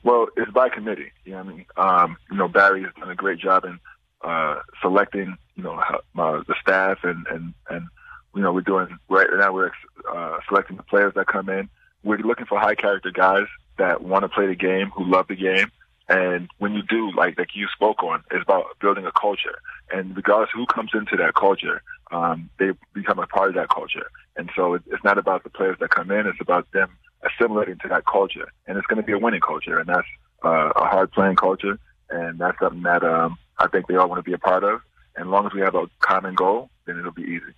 Well, 0.04 0.28
it's 0.36 0.50
by 0.52 0.68
committee. 0.68 1.12
You 1.24 1.32
know 1.32 1.38
I 1.38 1.42
mean? 1.42 1.66
Um, 1.76 2.16
you 2.30 2.36
know, 2.36 2.48
Barry 2.48 2.82
has 2.82 2.92
done 2.98 3.10
a 3.10 3.14
great 3.14 3.40
job 3.40 3.64
in 3.64 3.80
uh, 4.22 4.60
selecting, 4.80 5.36
you 5.56 5.62
know, 5.62 5.74
uh, 5.74 6.42
the 6.46 6.54
staff 6.60 6.98
and, 7.02 7.26
and, 7.26 7.54
and, 7.68 7.86
you 8.34 8.42
know, 8.42 8.52
we're 8.52 8.60
doing 8.60 8.98
right 9.08 9.26
now, 9.36 9.52
we're 9.52 9.72
uh, 10.10 10.38
selecting 10.48 10.76
the 10.76 10.82
players 10.82 11.14
that 11.14 11.26
come 11.26 11.48
in. 11.48 11.68
We're 12.02 12.18
looking 12.18 12.46
for 12.46 12.58
high 12.58 12.74
character 12.74 13.10
guys 13.10 13.46
that 13.78 14.02
want 14.02 14.22
to 14.22 14.28
play 14.28 14.46
the 14.46 14.54
game, 14.54 14.90
who 14.90 15.04
love 15.04 15.26
the 15.28 15.36
game. 15.36 15.70
And 16.08 16.48
when 16.58 16.72
you 16.72 16.82
do, 16.82 17.12
like, 17.12 17.38
like 17.38 17.54
you 17.54 17.66
spoke 17.74 18.02
on, 18.02 18.24
it's 18.30 18.42
about 18.42 18.78
building 18.80 19.04
a 19.04 19.12
culture. 19.12 19.58
And 19.90 20.16
regardless 20.16 20.50
who 20.54 20.66
comes 20.66 20.90
into 20.94 21.16
that 21.16 21.34
culture, 21.34 21.82
um, 22.10 22.48
they 22.58 22.70
become 22.94 23.18
a 23.18 23.26
part 23.26 23.50
of 23.50 23.54
that 23.56 23.68
culture. 23.68 24.10
And 24.36 24.50
so 24.56 24.74
it's 24.74 25.04
not 25.04 25.18
about 25.18 25.44
the 25.44 25.50
players 25.50 25.76
that 25.80 25.90
come 25.90 26.10
in, 26.10 26.26
it's 26.26 26.40
about 26.40 26.70
them 26.72 26.90
assimilating 27.22 27.78
to 27.82 27.88
that 27.88 28.06
culture, 28.06 28.48
and 28.66 28.78
it's 28.78 28.86
going 28.86 29.00
to 29.00 29.06
be 29.06 29.12
a 29.12 29.18
winning 29.18 29.40
culture, 29.40 29.78
and 29.78 29.88
that's 29.88 30.06
uh, 30.44 30.70
a 30.76 30.84
hard 30.84 31.10
playing 31.12 31.36
culture, 31.36 31.78
and 32.10 32.38
that's 32.38 32.58
something 32.58 32.82
that 32.82 33.02
um, 33.02 33.38
I 33.58 33.66
think 33.68 33.86
they 33.86 33.96
all 33.96 34.08
want 34.08 34.20
to 34.20 34.22
be 34.22 34.34
a 34.34 34.38
part 34.38 34.64
of. 34.64 34.80
And 35.16 35.26
as 35.26 35.30
long 35.30 35.46
as 35.46 35.52
we 35.52 35.60
have 35.60 35.74
a 35.74 35.86
common 35.98 36.34
goal, 36.34 36.70
then 36.86 36.98
it'll 36.98 37.12
be 37.12 37.22
easy. 37.22 37.52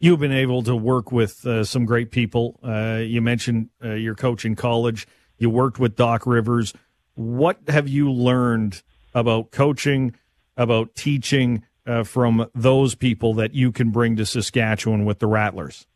You've 0.00 0.20
been 0.20 0.32
able 0.32 0.62
to 0.62 0.76
work 0.76 1.10
with 1.10 1.44
uh, 1.44 1.64
some 1.64 1.84
great 1.84 2.12
people. 2.12 2.58
Uh, 2.62 3.00
you 3.02 3.20
mentioned 3.20 3.70
uh, 3.84 3.94
your 3.94 4.14
coach 4.14 4.44
in 4.44 4.54
college. 4.54 5.08
You 5.38 5.50
worked 5.50 5.80
with 5.80 5.96
Doc 5.96 6.24
Rivers. 6.24 6.72
What 7.14 7.58
have 7.66 7.88
you 7.88 8.12
learned 8.12 8.82
about 9.12 9.50
coaching, 9.50 10.14
about 10.56 10.94
teaching 10.94 11.64
uh, 11.84 12.04
from 12.04 12.48
those 12.54 12.94
people 12.94 13.34
that 13.34 13.54
you 13.54 13.72
can 13.72 13.90
bring 13.90 14.14
to 14.16 14.26
Saskatchewan 14.26 15.04
with 15.04 15.18
the 15.18 15.26
Rattlers? 15.26 15.86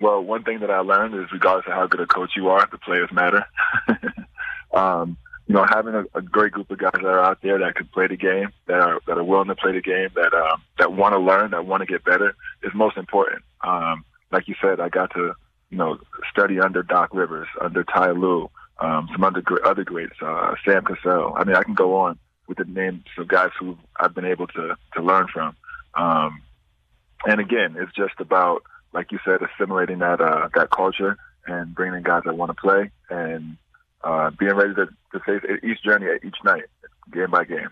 Well, 0.00 0.22
one 0.22 0.44
thing 0.44 0.60
that 0.60 0.70
I 0.70 0.80
learned 0.80 1.14
is 1.14 1.32
regardless 1.32 1.66
of 1.66 1.72
how 1.72 1.86
good 1.88 2.00
a 2.00 2.06
coach 2.06 2.30
you 2.36 2.48
are, 2.48 2.68
the 2.70 2.78
players 2.78 3.10
matter. 3.10 3.46
um, 4.74 5.16
you 5.54 5.60
know, 5.60 5.66
having 5.70 5.94
a, 5.94 6.04
a, 6.18 6.20
great 6.20 6.50
group 6.50 6.68
of 6.72 6.78
guys 6.78 6.90
that 6.94 7.04
are 7.04 7.22
out 7.22 7.38
there 7.40 7.60
that 7.60 7.76
can 7.76 7.86
play 7.86 8.08
the 8.08 8.16
game, 8.16 8.48
that 8.66 8.80
are 8.80 8.98
that 9.06 9.16
are 9.16 9.22
willing 9.22 9.46
to 9.46 9.54
play 9.54 9.70
the 9.70 9.80
game, 9.80 10.08
that 10.16 10.34
um, 10.34 10.60
that 10.80 10.92
want 10.92 11.12
to 11.14 11.20
learn, 11.20 11.52
that 11.52 11.64
want 11.64 11.80
to 11.80 11.86
get 11.86 12.02
better, 12.02 12.34
is 12.64 12.72
most 12.74 12.96
important. 12.96 13.44
Um, 13.62 14.04
like 14.32 14.48
you 14.48 14.56
said, 14.60 14.80
I 14.80 14.88
got 14.88 15.12
to 15.12 15.32
you 15.70 15.78
know 15.78 15.98
study 16.28 16.58
under 16.58 16.82
Doc 16.82 17.10
Rivers, 17.12 17.46
under 17.60 17.84
Ty 17.84 18.10
Lue, 18.10 18.50
um, 18.80 19.08
some 19.12 19.22
other 19.22 19.44
other 19.64 19.84
greats, 19.84 20.16
uh, 20.20 20.56
Sam 20.64 20.84
Cassell. 20.84 21.34
I 21.36 21.44
mean, 21.44 21.54
I 21.54 21.62
can 21.62 21.74
go 21.74 21.98
on 21.98 22.18
with 22.48 22.58
the 22.58 22.64
names 22.64 23.04
of 23.16 23.28
guys 23.28 23.50
who 23.60 23.78
I've 24.00 24.12
been 24.12 24.24
able 24.24 24.48
to 24.48 24.74
to 24.94 25.02
learn 25.02 25.28
from. 25.32 25.54
Um, 25.94 26.42
and 27.26 27.40
again, 27.40 27.76
it's 27.78 27.94
just 27.94 28.18
about 28.18 28.64
like 28.92 29.12
you 29.12 29.20
said, 29.24 29.38
assimilating 29.40 30.00
that 30.00 30.20
uh, 30.20 30.48
that 30.56 30.70
culture 30.70 31.16
and 31.46 31.76
bringing 31.76 31.98
in 31.98 32.02
guys 32.02 32.22
that 32.24 32.36
want 32.36 32.50
to 32.50 32.60
play 32.60 32.90
and 33.08 33.56
uh, 34.04 34.30
being 34.38 34.54
ready 34.54 34.74
to, 34.74 34.86
to 35.12 35.20
face 35.20 35.42
each 35.62 35.82
journey 35.82 36.06
each 36.22 36.36
night, 36.44 36.64
game 37.12 37.30
by 37.30 37.44
game. 37.44 37.70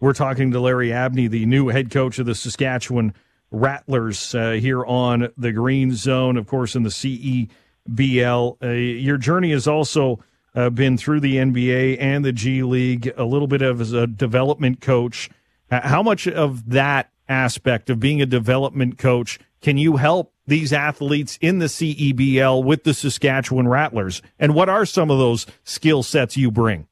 We're 0.00 0.14
talking 0.14 0.50
to 0.50 0.60
Larry 0.60 0.92
Abney, 0.92 1.28
the 1.28 1.46
new 1.46 1.68
head 1.68 1.90
coach 1.90 2.18
of 2.18 2.26
the 2.26 2.34
Saskatchewan 2.34 3.14
Rattlers, 3.50 4.34
uh, 4.34 4.52
here 4.52 4.84
on 4.84 5.28
the 5.36 5.52
Green 5.52 5.94
Zone, 5.94 6.36
of 6.36 6.46
course, 6.46 6.74
in 6.74 6.82
the 6.82 6.88
CEBL. 6.88 8.56
Uh, 8.62 8.68
your 8.68 9.18
journey 9.18 9.52
has 9.52 9.68
also 9.68 10.18
uh, 10.54 10.70
been 10.70 10.96
through 10.96 11.20
the 11.20 11.36
NBA 11.36 11.98
and 12.00 12.24
the 12.24 12.32
G 12.32 12.62
League, 12.62 13.12
a 13.16 13.24
little 13.24 13.46
bit 13.46 13.62
of 13.62 13.80
as 13.80 13.92
a 13.92 14.06
development 14.06 14.80
coach. 14.80 15.30
how 15.70 16.02
much 16.02 16.26
of 16.26 16.70
that 16.70 17.10
aspect 17.28 17.88
of 17.88 18.00
being 18.00 18.20
a 18.20 18.26
development 18.26 18.98
coach 18.98 19.38
can 19.60 19.78
you 19.78 19.96
help 19.96 20.31
these 20.46 20.72
athletes 20.72 21.38
in 21.40 21.58
the 21.58 21.66
CEBL 21.66 22.64
with 22.64 22.84
the 22.84 22.94
Saskatchewan 22.94 23.68
Rattlers? 23.68 24.22
And 24.38 24.54
what 24.54 24.68
are 24.68 24.84
some 24.84 25.10
of 25.10 25.18
those 25.18 25.46
skill 25.64 26.02
sets 26.02 26.36
you 26.36 26.50
bring? 26.50 26.86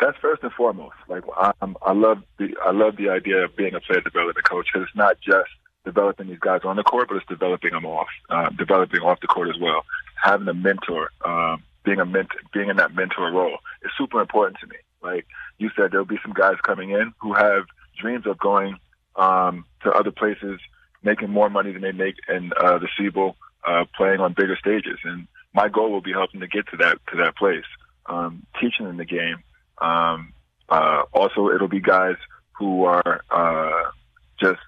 That's 0.00 0.16
first 0.18 0.42
and 0.42 0.52
foremost. 0.52 0.96
Like 1.08 1.24
I'm, 1.60 1.76
I 1.82 1.92
love 1.92 2.22
the 2.38 2.56
I 2.64 2.70
love 2.70 2.96
the 2.96 3.10
idea 3.10 3.44
of 3.44 3.54
being 3.54 3.74
a 3.74 3.80
player 3.80 4.00
development 4.00 4.48
coach 4.48 4.66
because 4.72 4.88
it's 4.88 4.96
not 4.96 5.20
just 5.20 5.50
developing 5.84 6.28
these 6.28 6.38
guys 6.38 6.62
on 6.64 6.76
the 6.76 6.82
court, 6.82 7.08
but 7.08 7.18
it's 7.18 7.26
developing 7.26 7.72
them 7.72 7.84
off, 7.84 8.08
uh, 8.30 8.48
developing 8.50 9.00
off 9.00 9.20
the 9.20 9.26
court 9.26 9.48
as 9.48 9.60
well. 9.60 9.84
Having 10.22 10.48
a 10.48 10.54
mentor, 10.54 11.10
um, 11.24 11.62
being 11.84 12.00
a 12.00 12.06
mentor, 12.06 12.38
being 12.52 12.68
in 12.70 12.76
that 12.76 12.94
mentor 12.94 13.30
role 13.30 13.58
is 13.82 13.90
super 13.96 14.20
important 14.20 14.58
to 14.60 14.66
me. 14.66 14.76
Like 15.02 15.26
you 15.58 15.70
said, 15.76 15.90
there'll 15.90 16.06
be 16.06 16.18
some 16.22 16.32
guys 16.32 16.56
coming 16.62 16.90
in 16.90 17.12
who 17.20 17.34
have 17.34 17.64
dreams 17.98 18.26
of 18.26 18.38
going 18.38 18.78
um, 19.16 19.64
to 19.82 19.90
other 19.90 20.10
places, 20.10 20.60
making 21.02 21.30
more 21.30 21.50
money 21.50 21.72
than 21.72 21.82
they 21.82 21.92
make 21.92 22.16
in 22.28 22.52
uh, 22.60 22.78
the 22.78 22.88
SIBO, 22.98 23.34
uh, 23.66 23.84
playing 23.96 24.20
on 24.20 24.34
bigger 24.34 24.56
stages. 24.56 24.98
And 25.04 25.26
my 25.54 25.68
goal 25.68 25.90
will 25.90 26.00
be 26.00 26.12
helping 26.12 26.40
to 26.40 26.46
get 26.46 26.66
to 26.68 26.76
that 26.78 26.98
to 27.10 27.16
that 27.18 27.36
place, 27.36 27.64
um, 28.06 28.46
teaching 28.60 28.86
them 28.86 28.96
the 28.96 29.04
game. 29.04 29.42
Um, 29.78 30.32
uh, 30.68 31.02
also, 31.12 31.50
it'll 31.50 31.68
be 31.68 31.80
guys 31.80 32.16
who 32.52 32.84
are 32.84 33.22
uh, 33.30 33.90
just 34.38 34.60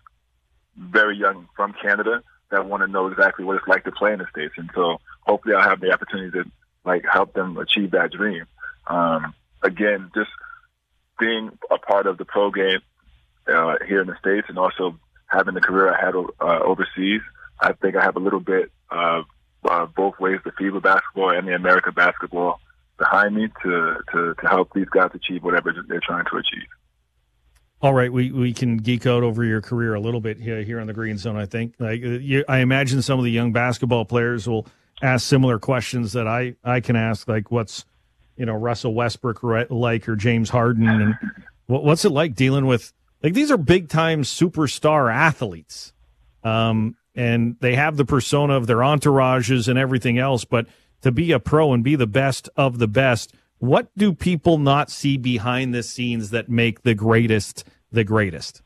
very 0.76 1.16
young 1.16 1.48
from 1.54 1.74
Canada 1.80 2.22
that 2.50 2.66
want 2.66 2.82
to 2.82 2.88
know 2.88 3.06
exactly 3.06 3.44
what 3.44 3.56
it's 3.56 3.68
like 3.68 3.84
to 3.84 3.92
play 3.92 4.12
in 4.12 4.18
the 4.18 4.26
states, 4.30 4.54
and 4.56 4.70
so 4.74 4.98
hopefully 5.20 5.54
I'll 5.54 5.68
have 5.68 5.80
the 5.80 5.92
opportunity 5.92 6.30
to 6.38 6.44
like 6.84 7.04
help 7.10 7.32
them 7.34 7.56
achieve 7.56 7.92
that 7.92 8.10
dream. 8.12 8.44
Um, 8.86 9.34
again, 9.62 10.10
just 10.14 10.30
being 11.18 11.56
a 11.70 11.78
part 11.78 12.06
of 12.06 12.18
the 12.18 12.24
pro 12.24 12.50
game 12.50 12.80
uh, 13.46 13.76
here 13.86 14.00
in 14.00 14.08
the 14.08 14.16
states, 14.18 14.48
and 14.48 14.58
also 14.58 14.98
having 15.32 15.54
the 15.54 15.60
career 15.60 15.92
I 15.92 16.04
had 16.04 16.14
uh, 16.14 16.60
overseas, 16.64 17.20
I 17.60 17.72
think 17.74 17.96
I 17.96 18.02
have 18.02 18.16
a 18.16 18.20
little 18.20 18.40
bit 18.40 18.70
of 18.90 19.24
uh, 19.64 19.86
both 19.86 20.18
ways, 20.18 20.40
the 20.44 20.50
FIBA 20.50 20.82
basketball 20.82 21.30
and 21.30 21.46
the 21.46 21.54
America 21.54 21.92
basketball 21.92 22.60
behind 22.98 23.34
me 23.34 23.48
to, 23.62 23.94
to, 24.12 24.34
to 24.34 24.48
help 24.48 24.72
these 24.74 24.88
guys 24.88 25.10
achieve 25.14 25.42
whatever 25.42 25.72
they're 25.88 26.00
trying 26.00 26.24
to 26.24 26.36
achieve. 26.36 26.68
All 27.80 27.94
right, 27.94 28.12
we, 28.12 28.30
we 28.30 28.52
can 28.52 28.76
geek 28.76 29.06
out 29.06 29.24
over 29.24 29.42
your 29.42 29.60
career 29.60 29.94
a 29.94 30.00
little 30.00 30.20
bit 30.20 30.38
here, 30.38 30.62
here 30.62 30.80
on 30.80 30.86
the 30.86 30.92
Green 30.92 31.18
Zone. 31.18 31.36
I 31.36 31.46
think, 31.46 31.74
like 31.80 32.00
you, 32.00 32.44
I 32.48 32.58
imagine 32.58 33.02
some 33.02 33.18
of 33.18 33.24
the 33.24 33.30
young 33.30 33.52
basketball 33.52 34.04
players 34.04 34.46
will 34.46 34.66
ask 35.02 35.26
similar 35.26 35.58
questions 35.58 36.12
that 36.12 36.28
I, 36.28 36.54
I 36.62 36.80
can 36.80 36.94
ask, 36.94 37.26
like 37.26 37.50
what's 37.50 37.84
you 38.36 38.46
know 38.46 38.54
Russell 38.54 38.94
Westbrook 38.94 39.42
like 39.70 40.08
or 40.08 40.14
James 40.14 40.48
Harden, 40.48 40.88
and 40.88 41.14
what's 41.66 42.04
it 42.04 42.10
like 42.10 42.36
dealing 42.36 42.66
with 42.66 42.92
like 43.22 43.34
these 43.34 43.50
are 43.50 43.56
big 43.56 43.88
time 43.88 44.22
superstar 44.22 45.12
athletes, 45.12 45.92
um, 46.42 46.96
and 47.14 47.56
they 47.60 47.74
have 47.74 47.96
the 47.96 48.04
persona 48.04 48.54
of 48.54 48.66
their 48.66 48.78
entourages 48.78 49.68
and 49.68 49.78
everything 49.78 50.18
else, 50.18 50.44
but 50.44 50.66
to 51.02 51.12
be 51.12 51.32
a 51.32 51.40
pro 51.40 51.72
and 51.72 51.84
be 51.84 51.96
the 51.96 52.06
best 52.06 52.48
of 52.56 52.78
the 52.78 52.88
best 52.88 53.34
what 53.62 53.96
do 53.96 54.12
people 54.12 54.58
not 54.58 54.90
see 54.90 55.16
behind 55.16 55.72
the 55.72 55.84
scenes 55.84 56.30
that 56.30 56.48
make 56.48 56.82
the 56.82 56.96
greatest 56.96 57.62
the 57.92 58.02
greatest? 58.02 58.60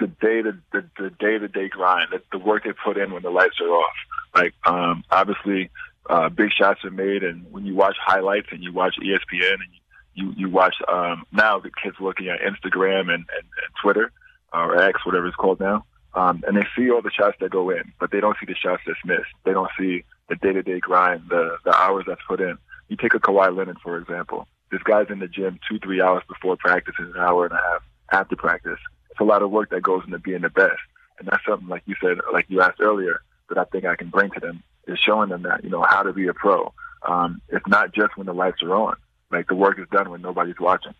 The 0.00 0.08
day 0.08 0.42
to 0.42 0.58
the, 0.72 1.10
day 1.20 1.38
to 1.38 1.46
day 1.46 1.68
grind, 1.68 2.08
the, 2.10 2.20
the 2.32 2.44
work 2.44 2.64
they 2.64 2.72
put 2.72 2.96
in 2.96 3.12
when 3.12 3.22
the 3.22 3.30
lights 3.30 3.60
are 3.60 3.68
off. 3.68 3.94
Like 4.34 4.54
um, 4.66 5.04
obviously, 5.12 5.70
uh, 6.08 6.28
big 6.28 6.50
shots 6.50 6.84
are 6.84 6.90
made, 6.90 7.22
and 7.22 7.52
when 7.52 7.64
you 7.64 7.76
watch 7.76 7.94
highlights 8.04 8.48
and 8.50 8.64
you 8.64 8.72
watch 8.72 8.96
ESPN 9.00 9.52
and 9.52 9.70
you 9.72 9.79
you 10.14 10.32
you 10.36 10.48
watch 10.50 10.76
um, 10.88 11.24
now 11.32 11.58
the 11.58 11.70
kids 11.82 11.96
looking 12.00 12.28
at 12.28 12.40
Instagram 12.40 13.02
and, 13.02 13.10
and, 13.10 13.26
and 13.28 13.74
Twitter 13.82 14.12
or 14.52 14.80
X, 14.82 15.04
whatever 15.06 15.26
it's 15.26 15.36
called 15.36 15.60
now, 15.60 15.84
um, 16.14 16.42
and 16.46 16.56
they 16.56 16.66
see 16.76 16.90
all 16.90 17.02
the 17.02 17.10
shots 17.10 17.36
that 17.40 17.50
go 17.50 17.70
in, 17.70 17.92
but 18.00 18.10
they 18.10 18.20
don't 18.20 18.36
see 18.40 18.46
the 18.46 18.54
shots 18.54 18.82
that's 18.86 18.98
missed. 19.04 19.30
They 19.44 19.52
don't 19.52 19.70
see 19.78 20.04
the 20.28 20.36
day 20.36 20.52
to 20.52 20.62
day 20.62 20.80
grind, 20.80 21.22
the 21.28 21.56
the 21.64 21.74
hours 21.74 22.04
that's 22.06 22.22
put 22.26 22.40
in. 22.40 22.58
You 22.88 22.96
take 22.96 23.14
a 23.14 23.20
Kawhi 23.20 23.56
Leonard, 23.56 23.78
for 23.82 23.98
example. 23.98 24.46
This 24.70 24.82
guy's 24.82 25.10
in 25.10 25.18
the 25.18 25.28
gym 25.28 25.58
two, 25.68 25.78
three 25.78 26.00
hours 26.00 26.22
before 26.28 26.56
practice 26.56 26.94
and 26.98 27.14
an 27.14 27.20
hour 27.20 27.44
and 27.44 27.52
a 27.52 27.56
half 27.56 27.82
after 28.10 28.36
practice. 28.36 28.78
It's 29.10 29.20
a 29.20 29.24
lot 29.24 29.42
of 29.42 29.50
work 29.50 29.70
that 29.70 29.82
goes 29.82 30.02
into 30.04 30.18
being 30.18 30.42
the 30.42 30.50
best. 30.50 30.80
And 31.18 31.28
that's 31.28 31.44
something, 31.46 31.68
like 31.68 31.82
you 31.86 31.96
said, 32.00 32.18
like 32.32 32.46
you 32.48 32.60
asked 32.60 32.80
earlier, 32.80 33.20
that 33.48 33.58
I 33.58 33.64
think 33.64 33.84
I 33.84 33.96
can 33.96 34.08
bring 34.08 34.30
to 34.30 34.40
them 34.40 34.62
is 34.86 34.98
showing 34.98 35.28
them 35.28 35.42
that, 35.42 35.62
you 35.64 35.70
know, 35.70 35.82
how 35.82 36.02
to 36.02 36.12
be 36.12 36.28
a 36.28 36.34
pro. 36.34 36.72
Um, 37.06 37.40
it's 37.48 37.66
not 37.66 37.92
just 37.92 38.16
when 38.16 38.26
the 38.26 38.32
lights 38.32 38.62
are 38.62 38.74
on. 38.74 38.96
Like 39.30 39.46
the 39.46 39.54
work 39.54 39.78
is 39.78 39.86
done 39.90 40.10
when 40.10 40.22
nobody's 40.22 40.58
watching. 40.58 40.94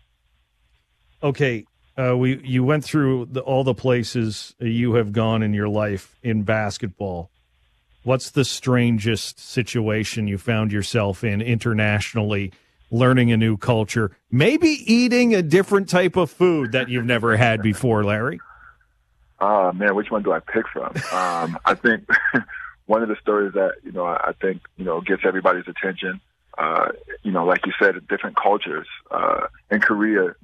Okay. 1.21 1.65
Uh, 1.97 2.15
we 2.17 2.41
you 2.43 2.63
went 2.63 2.83
through 2.83 3.27
the, 3.31 3.41
all 3.41 3.63
the 3.63 3.73
places 3.73 4.55
you 4.59 4.93
have 4.93 5.11
gone 5.11 5.43
in 5.43 5.53
your 5.53 5.67
life 5.67 6.17
in 6.23 6.43
basketball. 6.43 7.29
What's 8.03 8.31
the 8.31 8.45
strangest 8.45 9.39
situation 9.39 10.27
you 10.27 10.37
found 10.37 10.71
yourself 10.71 11.23
in 11.23 11.41
internationally, 11.41 12.53
learning 12.89 13.31
a 13.31 13.37
new 13.37 13.57
culture, 13.57 14.11
maybe 14.31 14.69
eating 14.91 15.35
a 15.35 15.41
different 15.41 15.89
type 15.89 16.15
of 16.15 16.31
food 16.31 16.71
that 16.71 16.89
you've 16.89 17.05
never 17.05 17.35
had 17.35 17.61
before, 17.61 18.03
Larry? 18.03 18.39
Oh 19.39 19.71
man, 19.73 19.93
which 19.93 20.09
one 20.09 20.23
do 20.23 20.31
I 20.31 20.39
pick 20.39 20.67
from? 20.69 20.93
Um, 21.11 21.59
I 21.65 21.75
think 21.75 22.09
one 22.85 23.03
of 23.03 23.09
the 23.09 23.17
stories 23.21 23.53
that 23.53 23.73
you 23.83 23.91
know 23.91 24.05
I 24.05 24.33
think 24.41 24.61
you 24.77 24.85
know 24.85 25.01
gets 25.01 25.23
everybody's 25.25 25.67
attention. 25.67 26.21
Uh, 26.57 26.91
you 27.23 27.31
know, 27.31 27.45
like 27.45 27.65
you 27.65 27.73
said, 27.79 27.95
different 28.07 28.35
cultures. 28.35 28.87
Uh, 29.09 29.47
in 29.69 29.79
Korea, 29.79 30.35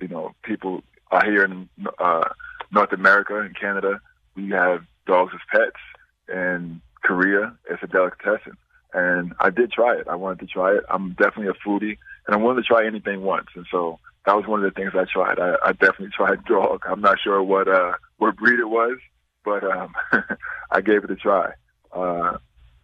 you 0.00 0.08
know, 0.08 0.32
people 0.42 0.82
are 1.10 1.24
here 1.24 1.44
in 1.44 1.68
uh, 1.98 2.28
North 2.70 2.92
America 2.92 3.40
and 3.40 3.58
Canada. 3.58 4.00
We 4.34 4.50
have 4.50 4.84
dogs 5.06 5.32
as 5.34 5.40
pets, 5.50 5.80
and 6.28 6.80
Korea. 7.02 7.56
It's 7.70 7.82
a 7.82 7.86
delicatessen. 7.86 8.56
And 8.92 9.34
I 9.40 9.50
did 9.50 9.72
try 9.72 9.96
it. 9.96 10.08
I 10.08 10.14
wanted 10.16 10.40
to 10.40 10.46
try 10.46 10.76
it. 10.76 10.84
I'm 10.88 11.10
definitely 11.10 11.48
a 11.48 11.68
foodie, 11.68 11.98
and 12.26 12.34
I 12.34 12.36
wanted 12.36 12.62
to 12.62 12.66
try 12.66 12.86
anything 12.86 13.22
once. 13.22 13.48
And 13.54 13.66
so 13.70 13.98
that 14.24 14.36
was 14.36 14.46
one 14.46 14.64
of 14.64 14.72
the 14.72 14.78
things 14.78 14.92
I 14.94 15.04
tried. 15.04 15.38
I, 15.38 15.54
I 15.64 15.72
definitely 15.72 16.10
tried 16.16 16.44
dog. 16.48 16.84
I'm 16.88 17.00
not 17.00 17.18
sure 17.22 17.42
what 17.42 17.68
uh, 17.68 17.94
what 18.18 18.36
breed 18.36 18.58
it 18.58 18.68
was, 18.68 18.98
but 19.44 19.64
um, 19.64 19.94
I 20.70 20.80
gave 20.80 21.04
it 21.04 21.10
a 21.10 21.16
try. 21.16 21.52
Uh, 21.92 22.38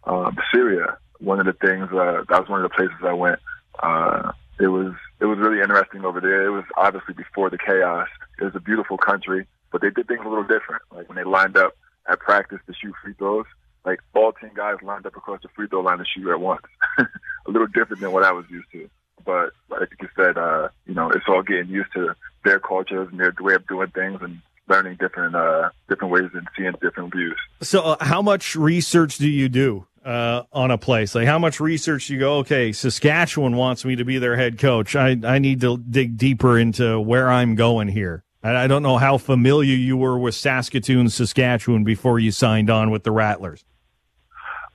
um, 0.05 0.37
Syria, 0.53 0.97
one 1.19 1.39
of 1.39 1.45
the 1.45 1.53
things 1.53 1.89
uh, 1.91 2.23
that 2.29 2.39
was 2.39 2.49
one 2.49 2.63
of 2.63 2.69
the 2.69 2.75
places 2.75 2.97
I 3.03 3.13
went. 3.13 3.39
Uh, 3.81 4.31
it 4.59 4.67
was 4.67 4.93
it 5.19 5.25
was 5.25 5.39
really 5.39 5.61
interesting 5.61 6.05
over 6.05 6.21
there. 6.21 6.47
It 6.47 6.51
was 6.51 6.65
obviously 6.77 7.13
before 7.13 7.49
the 7.49 7.57
chaos. 7.57 8.07
It 8.39 8.43
was 8.43 8.55
a 8.55 8.59
beautiful 8.59 8.97
country, 8.97 9.47
but 9.71 9.81
they 9.81 9.89
did 9.89 10.07
things 10.07 10.21
a 10.25 10.29
little 10.29 10.43
different. 10.43 10.81
Like 10.91 11.07
when 11.09 11.15
they 11.15 11.23
lined 11.23 11.57
up 11.57 11.75
at 12.09 12.19
practice 12.19 12.59
to 12.67 12.73
shoot 12.73 12.93
free 13.01 13.13
throws, 13.13 13.45
like 13.85 13.99
all 14.13 14.31
ten 14.31 14.51
guys 14.55 14.77
lined 14.83 15.05
up 15.05 15.15
across 15.15 15.41
the 15.41 15.49
free 15.55 15.67
throw 15.67 15.81
line 15.81 15.97
to 15.97 16.05
shoot 16.05 16.29
at 16.31 16.39
once. 16.39 16.63
a 16.99 17.51
little 17.51 17.67
different 17.67 18.01
than 18.01 18.11
what 18.11 18.23
I 18.23 18.31
was 18.31 18.45
used 18.49 18.71
to. 18.71 18.89
But 19.25 19.51
like 19.69 19.89
you 20.01 20.09
said, 20.15 20.37
uh, 20.37 20.69
you 20.85 20.93
know, 20.93 21.09
it's 21.09 21.25
all 21.27 21.43
getting 21.43 21.69
used 21.69 21.93
to 21.93 22.15
their 22.43 22.59
cultures 22.59 23.07
and 23.11 23.19
their 23.19 23.33
way 23.39 23.53
of 23.53 23.67
doing 23.67 23.89
things 23.89 24.19
and 24.21 24.41
learning 24.67 24.97
different 24.99 25.35
uh, 25.35 25.69
different 25.89 26.13
ways 26.13 26.29
and 26.33 26.47
seeing 26.57 26.73
different 26.81 27.13
views. 27.13 27.37
So, 27.61 27.81
uh, 27.81 28.03
how 28.03 28.21
much 28.21 28.55
research 28.55 29.17
do 29.17 29.29
you 29.29 29.49
do 29.49 29.87
uh, 30.05 30.43
on 30.51 30.71
a 30.71 30.77
place? 30.77 31.15
Like, 31.15 31.27
how 31.27 31.39
much 31.39 31.59
research 31.59 32.09
you 32.09 32.19
go? 32.19 32.37
Okay, 32.37 32.71
Saskatchewan 32.71 33.55
wants 33.55 33.85
me 33.85 33.95
to 33.95 34.05
be 34.05 34.17
their 34.17 34.35
head 34.35 34.59
coach. 34.59 34.95
I 34.95 35.17
I 35.23 35.39
need 35.39 35.61
to 35.61 35.77
dig 35.77 36.17
deeper 36.17 36.57
into 36.57 36.99
where 36.99 37.29
I'm 37.29 37.55
going 37.55 37.87
here. 37.87 38.23
I, 38.43 38.63
I 38.63 38.67
don't 38.67 38.83
know 38.83 38.97
how 38.97 39.17
familiar 39.17 39.75
you 39.75 39.97
were 39.97 40.17
with 40.17 40.35
Saskatoon, 40.35 41.09
Saskatchewan 41.09 41.83
before 41.83 42.19
you 42.19 42.31
signed 42.31 42.69
on 42.69 42.91
with 42.91 43.03
the 43.03 43.11
Rattlers. 43.11 43.63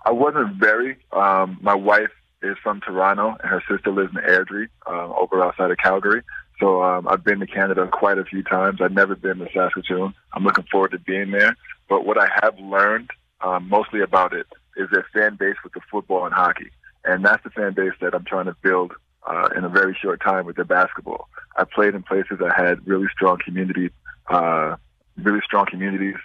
I 0.04 0.12
wasn't 0.12 0.56
very. 0.56 0.96
Um, 1.12 1.58
my 1.60 1.74
wife 1.74 2.10
is 2.42 2.56
from 2.62 2.80
Toronto, 2.80 3.36
and 3.40 3.50
her 3.50 3.62
sister 3.68 3.90
lives 3.90 4.12
in 4.14 4.22
Airdrie, 4.22 4.68
um, 4.86 5.14
over 5.20 5.42
outside 5.42 5.70
of 5.70 5.76
Calgary. 5.78 6.22
So 6.60 6.82
um, 6.82 7.06
I've 7.06 7.22
been 7.22 7.40
to 7.40 7.46
Canada 7.46 7.88
quite 7.92 8.18
a 8.18 8.24
few 8.24 8.42
times. 8.42 8.80
I've 8.80 8.92
never 8.92 9.14
been 9.14 9.38
to 9.38 9.48
Saskatoon. 9.52 10.14
I'm 10.32 10.44
looking 10.44 10.64
forward 10.70 10.92
to 10.92 10.98
being 10.98 11.30
there. 11.30 11.56
But 11.88 12.04
what 12.04 12.18
I 12.18 12.28
have 12.42 12.58
learned 12.58 13.10
um, 13.40 13.68
mostly 13.68 14.00
about 14.00 14.32
it 14.32 14.46
is 14.78 14.88
their 14.90 15.06
fan 15.12 15.36
base 15.36 15.56
with 15.62 15.74
the 15.74 15.80
football 15.90 16.24
and 16.24 16.34
hockey, 16.34 16.70
and 17.04 17.24
that's 17.24 17.42
the 17.44 17.50
fan 17.50 17.74
base 17.74 17.92
that 18.00 18.14
I'm 18.14 18.24
trying 18.24 18.46
to 18.46 18.56
build 18.62 18.92
uh, 19.26 19.48
in 19.56 19.64
a 19.64 19.68
very 19.68 19.96
short 20.00 20.22
time 20.22 20.46
with 20.46 20.56
their 20.56 20.64
basketball. 20.64 21.28
I 21.56 21.64
played 21.64 21.94
in 21.94 22.02
places 22.02 22.38
that 22.40 22.54
had 22.56 22.86
really 22.86 23.08
strong 23.12 23.38
community, 23.44 23.90
uh, 24.28 24.76
really 25.16 25.40
strong 25.44 25.66
communities 25.66 26.16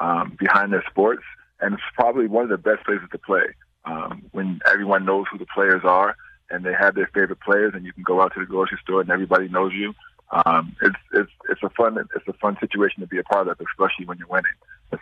um, 0.00 0.36
behind 0.38 0.72
their 0.72 0.84
sports 0.88 1.24
and 1.62 1.74
it's 1.74 1.82
probably 1.94 2.26
one 2.26 2.42
of 2.42 2.50
the 2.50 2.58
best 2.58 2.84
places 2.84 3.08
to 3.12 3.18
play 3.18 3.44
um, 3.84 4.24
when 4.32 4.60
everyone 4.66 5.04
knows 5.06 5.26
who 5.30 5.38
the 5.38 5.46
players 5.46 5.82
are 5.84 6.16
and 6.50 6.64
they 6.64 6.74
have 6.78 6.94
their 6.94 7.08
favorite 7.14 7.40
players, 7.40 7.72
and 7.74 7.86
you 7.86 7.94
can 7.94 8.02
go 8.02 8.20
out 8.20 8.34
to 8.34 8.40
the 8.40 8.44
grocery 8.44 8.76
store 8.82 9.00
and 9.00 9.08
everybody 9.08 9.48
knows 9.48 9.72
you. 9.72 9.94
Um, 10.32 10.74
it's 10.82 10.96
it's 11.12 11.30
it's 11.50 11.62
a 11.62 11.68
fun 11.70 11.98
it's 11.98 12.26
a 12.26 12.32
fun 12.34 12.56
situation 12.58 13.00
to 13.00 13.06
be 13.06 13.18
a 13.18 13.22
part 13.22 13.48
of, 13.48 13.60
especially 13.60 14.06
when 14.06 14.18
you're 14.18 14.28
winning. 14.28 14.52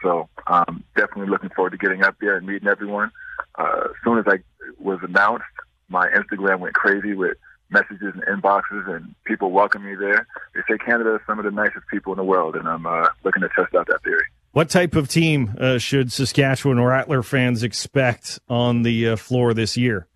So, 0.02 0.28
um, 0.46 0.84
definitely 0.96 1.26
looking 1.26 1.50
forward 1.50 1.70
to 1.70 1.76
getting 1.76 2.04
up 2.04 2.16
there 2.20 2.36
and 2.36 2.46
meeting 2.46 2.68
everyone. 2.68 3.10
Uh, 3.56 3.86
as 3.86 3.96
soon 4.04 4.18
as 4.18 4.24
I 4.28 4.38
was 4.78 4.98
announced, 5.02 5.44
my 5.88 6.08
Instagram 6.08 6.60
went 6.60 6.74
crazy 6.74 7.14
with 7.14 7.36
messages 7.70 8.14
and 8.14 8.22
inboxes 8.24 8.88
and 8.88 9.14
people 9.24 9.50
welcome 9.50 9.84
me 9.84 9.94
there. 9.94 10.26
They 10.54 10.60
say 10.68 10.78
Canada 10.78 11.14
is 11.14 11.20
some 11.26 11.38
of 11.38 11.44
the 11.44 11.50
nicest 11.50 11.86
people 11.90 12.12
in 12.12 12.16
the 12.16 12.24
world, 12.24 12.56
and 12.56 12.68
I'm 12.68 12.86
uh, 12.86 13.08
looking 13.24 13.42
to 13.42 13.48
test 13.48 13.74
out 13.74 13.86
that 13.86 14.02
theory. 14.02 14.24
What 14.52 14.68
type 14.68 14.96
of 14.96 15.08
team 15.08 15.54
uh, 15.60 15.78
should 15.78 16.10
Saskatchewan 16.10 16.80
Rattler 16.80 17.22
fans 17.22 17.62
expect 17.62 18.40
on 18.48 18.82
the 18.82 19.10
uh, 19.10 19.16
floor 19.16 19.54
this 19.54 19.76
year? 19.76 20.08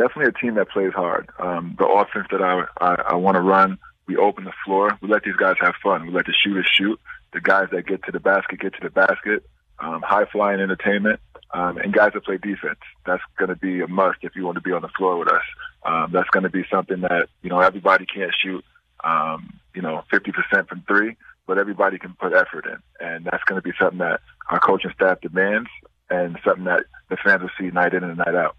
Definitely 0.00 0.32
a 0.34 0.40
team 0.40 0.54
that 0.54 0.70
plays 0.70 0.94
hard. 0.94 1.28
Um, 1.38 1.76
the 1.78 1.86
offense 1.86 2.26
that 2.30 2.40
I, 2.40 2.64
I, 2.80 2.94
I 3.10 3.14
want 3.16 3.34
to 3.34 3.42
run, 3.42 3.78
we 4.06 4.16
open 4.16 4.44
the 4.44 4.52
floor. 4.64 4.96
We 5.02 5.08
let 5.08 5.24
these 5.24 5.36
guys 5.36 5.56
have 5.60 5.74
fun. 5.82 6.06
We 6.06 6.12
let 6.12 6.24
the 6.24 6.32
shooters 6.32 6.66
shoot. 6.72 6.98
The 7.34 7.40
guys 7.42 7.68
that 7.72 7.86
get 7.86 8.02
to 8.04 8.12
the 8.12 8.18
basket 8.18 8.60
get 8.60 8.72
to 8.72 8.80
the 8.82 8.88
basket. 8.88 9.44
Um, 9.78 10.00
high 10.00 10.24
flying 10.24 10.60
entertainment, 10.60 11.20
um, 11.52 11.76
and 11.76 11.92
guys 11.92 12.12
that 12.14 12.24
play 12.24 12.38
defense. 12.38 12.78
That's 13.04 13.22
going 13.38 13.50
to 13.50 13.56
be 13.56 13.82
a 13.82 13.88
must 13.88 14.20
if 14.22 14.36
you 14.36 14.46
want 14.46 14.56
to 14.56 14.62
be 14.62 14.72
on 14.72 14.80
the 14.80 14.88
floor 14.96 15.18
with 15.18 15.28
us. 15.28 15.42
Um, 15.84 16.10
that's 16.12 16.30
going 16.30 16.44
to 16.44 16.50
be 16.50 16.64
something 16.70 17.02
that 17.02 17.26
you 17.42 17.50
know 17.50 17.60
everybody 17.60 18.06
can't 18.06 18.34
shoot. 18.42 18.64
Um, 19.04 19.60
you 19.74 19.82
know, 19.82 20.04
50% 20.12 20.66
from 20.66 20.82
three, 20.88 21.16
but 21.46 21.58
everybody 21.58 21.98
can 21.98 22.14
put 22.18 22.32
effort 22.32 22.66
in, 22.66 22.78
and 23.06 23.26
that's 23.26 23.44
going 23.44 23.60
to 23.60 23.62
be 23.62 23.74
something 23.78 23.98
that 23.98 24.20
our 24.48 24.60
coaching 24.60 24.92
staff 24.94 25.20
demands, 25.20 25.68
and 26.08 26.38
something 26.42 26.64
that 26.64 26.84
the 27.10 27.18
fans 27.22 27.42
will 27.42 27.50
see 27.58 27.70
night 27.70 27.92
in 27.92 28.02
and 28.02 28.16
night 28.16 28.34
out. 28.34 28.56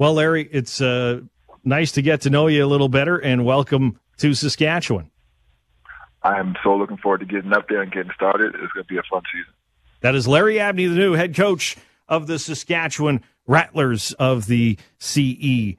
Well, 0.00 0.14
Larry, 0.14 0.48
it's 0.50 0.80
uh, 0.80 1.20
nice 1.62 1.92
to 1.92 2.00
get 2.00 2.22
to 2.22 2.30
know 2.30 2.46
you 2.46 2.64
a 2.64 2.66
little 2.66 2.88
better, 2.88 3.18
and 3.18 3.44
welcome 3.44 4.00
to 4.16 4.32
Saskatchewan. 4.32 5.10
I'm 6.22 6.56
so 6.64 6.74
looking 6.74 6.96
forward 6.96 7.20
to 7.20 7.26
getting 7.26 7.52
up 7.52 7.68
there 7.68 7.82
and 7.82 7.92
getting 7.92 8.10
started. 8.14 8.54
It's 8.54 8.72
going 8.72 8.84
to 8.86 8.88
be 8.88 8.96
a 8.96 9.02
fun 9.10 9.20
season. 9.30 9.52
That 10.00 10.14
is 10.14 10.26
Larry 10.26 10.58
Abney, 10.58 10.86
the 10.86 10.94
new 10.94 11.12
head 11.12 11.36
coach 11.36 11.76
of 12.08 12.28
the 12.28 12.38
Saskatchewan 12.38 13.22
Rattlers 13.46 14.14
of 14.14 14.46
the 14.46 14.78
CEBL. 15.00 15.76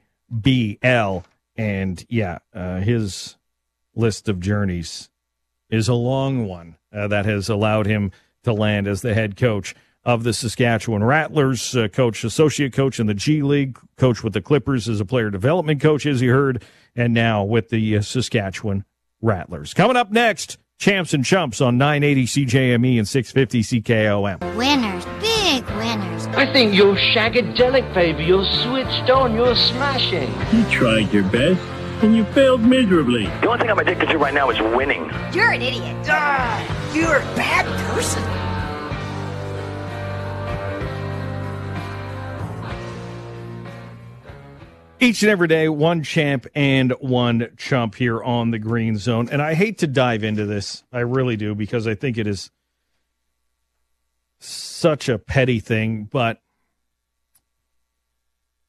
And 1.56 2.06
yeah, 2.08 2.38
uh, 2.54 2.78
his 2.78 3.36
list 3.96 4.28
of 4.28 4.38
journeys 4.38 5.10
is 5.68 5.88
a 5.88 5.94
long 5.94 6.46
one 6.46 6.76
uh, 6.92 7.08
that 7.08 7.24
has 7.24 7.48
allowed 7.48 7.86
him 7.86 8.12
to 8.44 8.52
land 8.52 8.86
as 8.86 9.02
the 9.02 9.14
head 9.14 9.36
coach 9.36 9.74
of 10.04 10.24
the 10.24 10.32
Saskatchewan 10.32 11.04
Rattlers, 11.04 11.76
uh, 11.76 11.88
coach, 11.88 12.24
associate 12.24 12.72
coach 12.72 12.98
in 12.98 13.06
the 13.06 13.14
G 13.14 13.42
League, 13.42 13.78
coach 13.96 14.24
with 14.24 14.32
the 14.32 14.40
Clippers 14.40 14.88
as 14.88 15.00
a 15.00 15.04
player 15.04 15.30
development 15.30 15.80
coach, 15.80 16.06
as 16.06 16.20
you 16.20 16.32
heard, 16.32 16.62
and 16.96 17.14
now 17.14 17.44
with 17.44 17.68
the 17.68 17.96
uh, 17.96 18.00
Saskatchewan 18.02 18.84
Rattlers. 19.20 19.74
Coming 19.74 19.96
up 19.96 20.10
next, 20.10 20.58
Champs 20.78 21.14
and 21.14 21.24
Chumps 21.24 21.60
on 21.60 21.78
980 21.78 22.46
CJME 22.46 22.98
and 22.98 23.06
650 23.06 23.80
CKOM. 23.80 24.56
Winners, 24.56 25.04
big 25.20 25.64
winners. 25.76 26.26
I 26.36 26.52
think 26.52 26.74
you're 26.74 26.96
shagadelic, 26.96 27.94
baby. 27.94 28.24
You're 28.24 28.44
switched 28.44 29.08
on. 29.08 29.34
You're 29.34 29.54
smashing. 29.54 30.32
You 30.52 30.68
tried 30.68 31.12
your 31.12 31.22
best, 31.22 31.60
and 32.02 32.16
you 32.16 32.24
failed 32.32 32.62
miserably. 32.62 33.26
The 33.26 33.46
only 33.46 33.60
thing 33.60 33.70
I'm 33.70 33.78
addicted 33.78 34.08
to 34.08 34.18
right 34.18 34.34
now 34.34 34.50
is 34.50 34.60
winning. 34.76 35.08
You're 35.32 35.52
an 35.52 35.62
idiot. 35.62 35.96
Ah, 36.08 36.92
you're 36.92 37.18
a 37.18 37.36
bad 37.36 37.64
person. 37.92 38.41
Each 45.02 45.20
and 45.24 45.32
every 45.32 45.48
day, 45.48 45.68
one 45.68 46.04
champ 46.04 46.46
and 46.54 46.92
one 47.00 47.48
chump 47.56 47.96
here 47.96 48.22
on 48.22 48.52
the 48.52 48.60
Green 48.60 48.96
Zone. 48.98 49.28
And 49.32 49.42
I 49.42 49.54
hate 49.54 49.78
to 49.78 49.88
dive 49.88 50.22
into 50.22 50.46
this. 50.46 50.84
I 50.92 51.00
really 51.00 51.36
do, 51.36 51.56
because 51.56 51.88
I 51.88 51.96
think 51.96 52.18
it 52.18 52.28
is 52.28 52.52
such 54.38 55.08
a 55.08 55.18
petty 55.18 55.58
thing, 55.58 56.04
but 56.04 56.40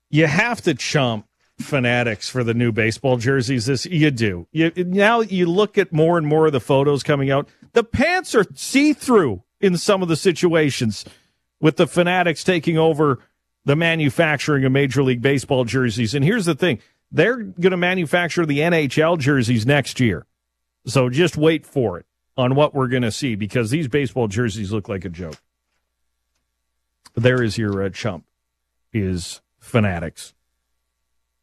you 0.10 0.26
have 0.26 0.60
to 0.62 0.74
chump 0.74 1.28
fanatics 1.60 2.30
for 2.30 2.44
the 2.44 2.56
new 2.56 2.72
baseball 2.72 3.18
jerseys 3.18 3.68
this 3.68 3.86
you 3.86 4.10
do 4.10 4.48
you 4.52 4.72
now 4.76 5.22
you 5.22 5.46
look 5.46 5.78
at 5.78 5.94
more 5.94 6.18
and 6.18 6.26
more 6.26 6.48
of 6.48 6.52
the 6.52 6.60
photos 6.60 7.04
coming 7.04 7.30
out 7.30 7.48
the 7.74 7.84
pants 7.84 8.34
are 8.34 8.44
see-through 8.56 9.42
in 9.62 9.78
some 9.78 10.02
of 10.02 10.10
the 10.10 10.16
situations 10.16 11.06
with 11.62 11.78
the 11.78 11.86
fanatics 11.86 12.44
taking 12.44 12.76
over 12.76 13.20
the 13.66 13.76
manufacturing 13.76 14.66
of 14.66 14.72
major 14.72 15.04
league 15.04 15.22
baseball 15.22 15.66
jerseys 15.66 16.14
and 16.14 16.24
here's 16.24 16.46
the 16.46 16.56
thing 16.56 16.80
they're 17.12 17.38
going 17.38 17.72
to 17.72 17.78
manufacture 17.78 18.46
the 18.46 18.60
NHL 18.60 19.18
jerseys 19.18 19.66
next 19.66 20.00
year 20.00 20.26
so 20.86 21.10
just 21.10 21.38
wait 21.38 21.66
for 21.66 21.98
it 22.00 22.06
on 22.36 22.56
what 22.56 22.74
we're 22.74 22.88
going 22.88 23.04
to 23.04 23.12
see 23.12 23.36
because 23.36 23.70
these 23.70 23.88
baseball 23.88 24.28
jerseys 24.28 24.72
look 24.72 24.90
like 24.90 25.06
a 25.06 25.10
joke 25.10 25.38
there 27.16 27.44
is 27.44 27.58
your 27.58 27.84
uh, 27.84 27.90
chump 27.90 28.26
is 28.92 29.42
fanatics 29.60 30.34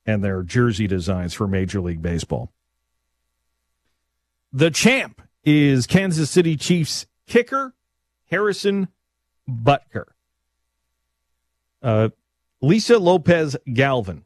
and 0.06 0.24
their 0.24 0.42
jersey 0.42 0.86
designs 0.86 1.34
for 1.34 1.46
Major 1.46 1.80
League 1.80 2.02
Baseball. 2.02 2.52
The 4.52 4.70
champ 4.70 5.22
is 5.44 5.86
Kansas 5.86 6.30
City 6.30 6.56
Chiefs 6.56 7.06
kicker 7.26 7.74
Harrison 8.30 8.88
Butker. 9.48 10.06
Uh, 11.82 12.10
Lisa 12.60 12.98
Lopez 12.98 13.56
Galvan 13.72 14.24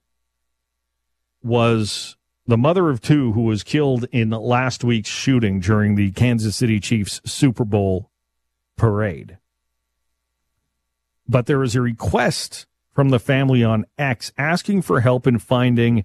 was 1.42 2.16
the 2.46 2.58
mother 2.58 2.90
of 2.90 3.00
two 3.00 3.32
who 3.32 3.42
was 3.42 3.62
killed 3.62 4.06
in 4.12 4.30
last 4.30 4.84
week's 4.84 5.08
shooting 5.08 5.60
during 5.60 5.94
the 5.94 6.10
Kansas 6.12 6.56
City 6.56 6.80
Chiefs 6.80 7.20
Super 7.24 7.64
Bowl 7.64 8.10
parade. 8.76 9.38
But 11.26 11.46
there 11.46 11.62
is 11.62 11.74
a 11.74 11.80
request 11.80 12.66
from 12.92 13.08
the 13.08 13.18
family 13.18 13.64
on 13.64 13.86
X 13.98 14.32
asking 14.36 14.82
for 14.82 15.00
help 15.00 15.26
in 15.26 15.38
finding 15.38 16.04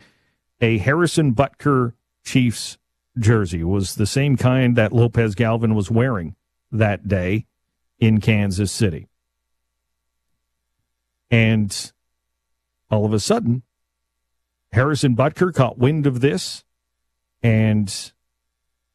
a 0.61 0.77
Harrison 0.77 1.33
Butker 1.35 1.93
Chiefs 2.23 2.77
jersey. 3.17 3.61
It 3.61 3.65
was 3.65 3.95
the 3.95 4.07
same 4.07 4.37
kind 4.37 4.75
that 4.75 4.93
Lopez 4.93 5.35
Galvan 5.35 5.75
was 5.75 5.91
wearing 5.91 6.35
that 6.71 7.07
day 7.07 7.45
in 7.99 8.21
Kansas 8.21 8.71
City. 8.71 9.08
And 11.31 11.91
all 12.89 13.05
of 13.05 13.13
a 13.13 13.19
sudden, 13.19 13.63
Harrison 14.71 15.15
Butker 15.15 15.53
caught 15.53 15.77
wind 15.77 16.07
of 16.07 16.21
this 16.21 16.63
and 17.41 18.11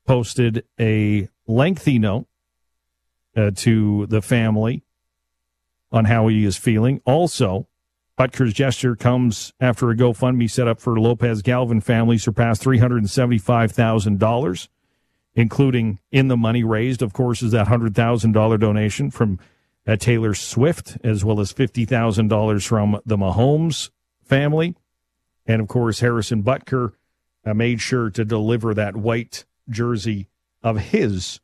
posted 0.06 0.64
a 0.78 1.28
lengthy 1.46 1.98
note 1.98 2.26
uh, 3.36 3.50
to 3.56 4.06
the 4.06 4.22
family 4.22 4.84
on 5.90 6.06
how 6.06 6.28
he 6.28 6.44
is 6.44 6.56
feeling. 6.56 7.00
Also, 7.04 7.66
Butker's 8.18 8.52
gesture 8.52 8.94
comes 8.94 9.52
after 9.60 9.90
a 9.90 9.96
GoFundMe 9.96 10.50
set 10.50 10.68
up 10.68 10.80
for 10.80 10.98
Lopez 10.98 11.42
Galvan 11.42 11.80
family 11.80 12.18
surpassed 12.18 12.62
$375,000, 12.62 14.68
including 15.34 15.98
in 16.12 16.28
the 16.28 16.36
money 16.36 16.62
raised, 16.62 17.02
of 17.02 17.12
course, 17.12 17.42
is 17.42 17.50
that 17.52 17.66
$100,000 17.66 18.60
donation 18.60 19.10
from 19.10 19.40
uh, 19.86 19.96
Taylor 19.96 20.34
Swift, 20.34 20.96
as 21.04 21.24
well 21.24 21.40
as 21.40 21.52
$50,000 21.52 22.66
from 22.66 23.00
the 23.04 23.16
Mahomes 23.16 23.90
family. 24.22 24.74
And 25.46 25.60
of 25.60 25.68
course, 25.68 26.00
Harrison 26.00 26.42
Butker 26.42 26.92
uh, 27.44 27.54
made 27.54 27.80
sure 27.80 28.10
to 28.10 28.24
deliver 28.24 28.74
that 28.74 28.96
white 28.96 29.44
jersey 29.68 30.28
of 30.62 30.78
his 30.78 31.40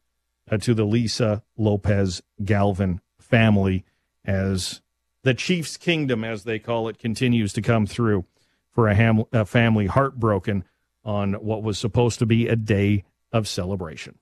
uh, 0.51 0.57
to 0.59 0.75
the 0.75 0.85
Lisa 0.85 1.43
Lopez 1.57 2.23
Galvan 2.45 3.01
family 3.19 3.85
as 4.25 4.81
the 5.23 5.35
Chiefs' 5.35 5.77
kingdom, 5.77 6.25
as 6.25 6.45
they 6.45 6.59
call 6.59 6.89
it, 6.89 6.99
continues 6.99 7.53
to 7.53 7.63
come 7.63 7.87
through 7.87 8.25
for 8.71 8.89
a, 8.89 8.95
ham- 8.95 9.25
a 9.33 9.45
family 9.45 9.87
heartbroken 9.87 10.65
on 11.05 11.35
what 11.35 11.63
was 11.63 11.79
supposed 11.79 12.19
to 12.19 12.27
be 12.27 12.49
a 12.49 12.57
day 12.57 13.05
of 13.33 13.47
celebration. 13.47 14.19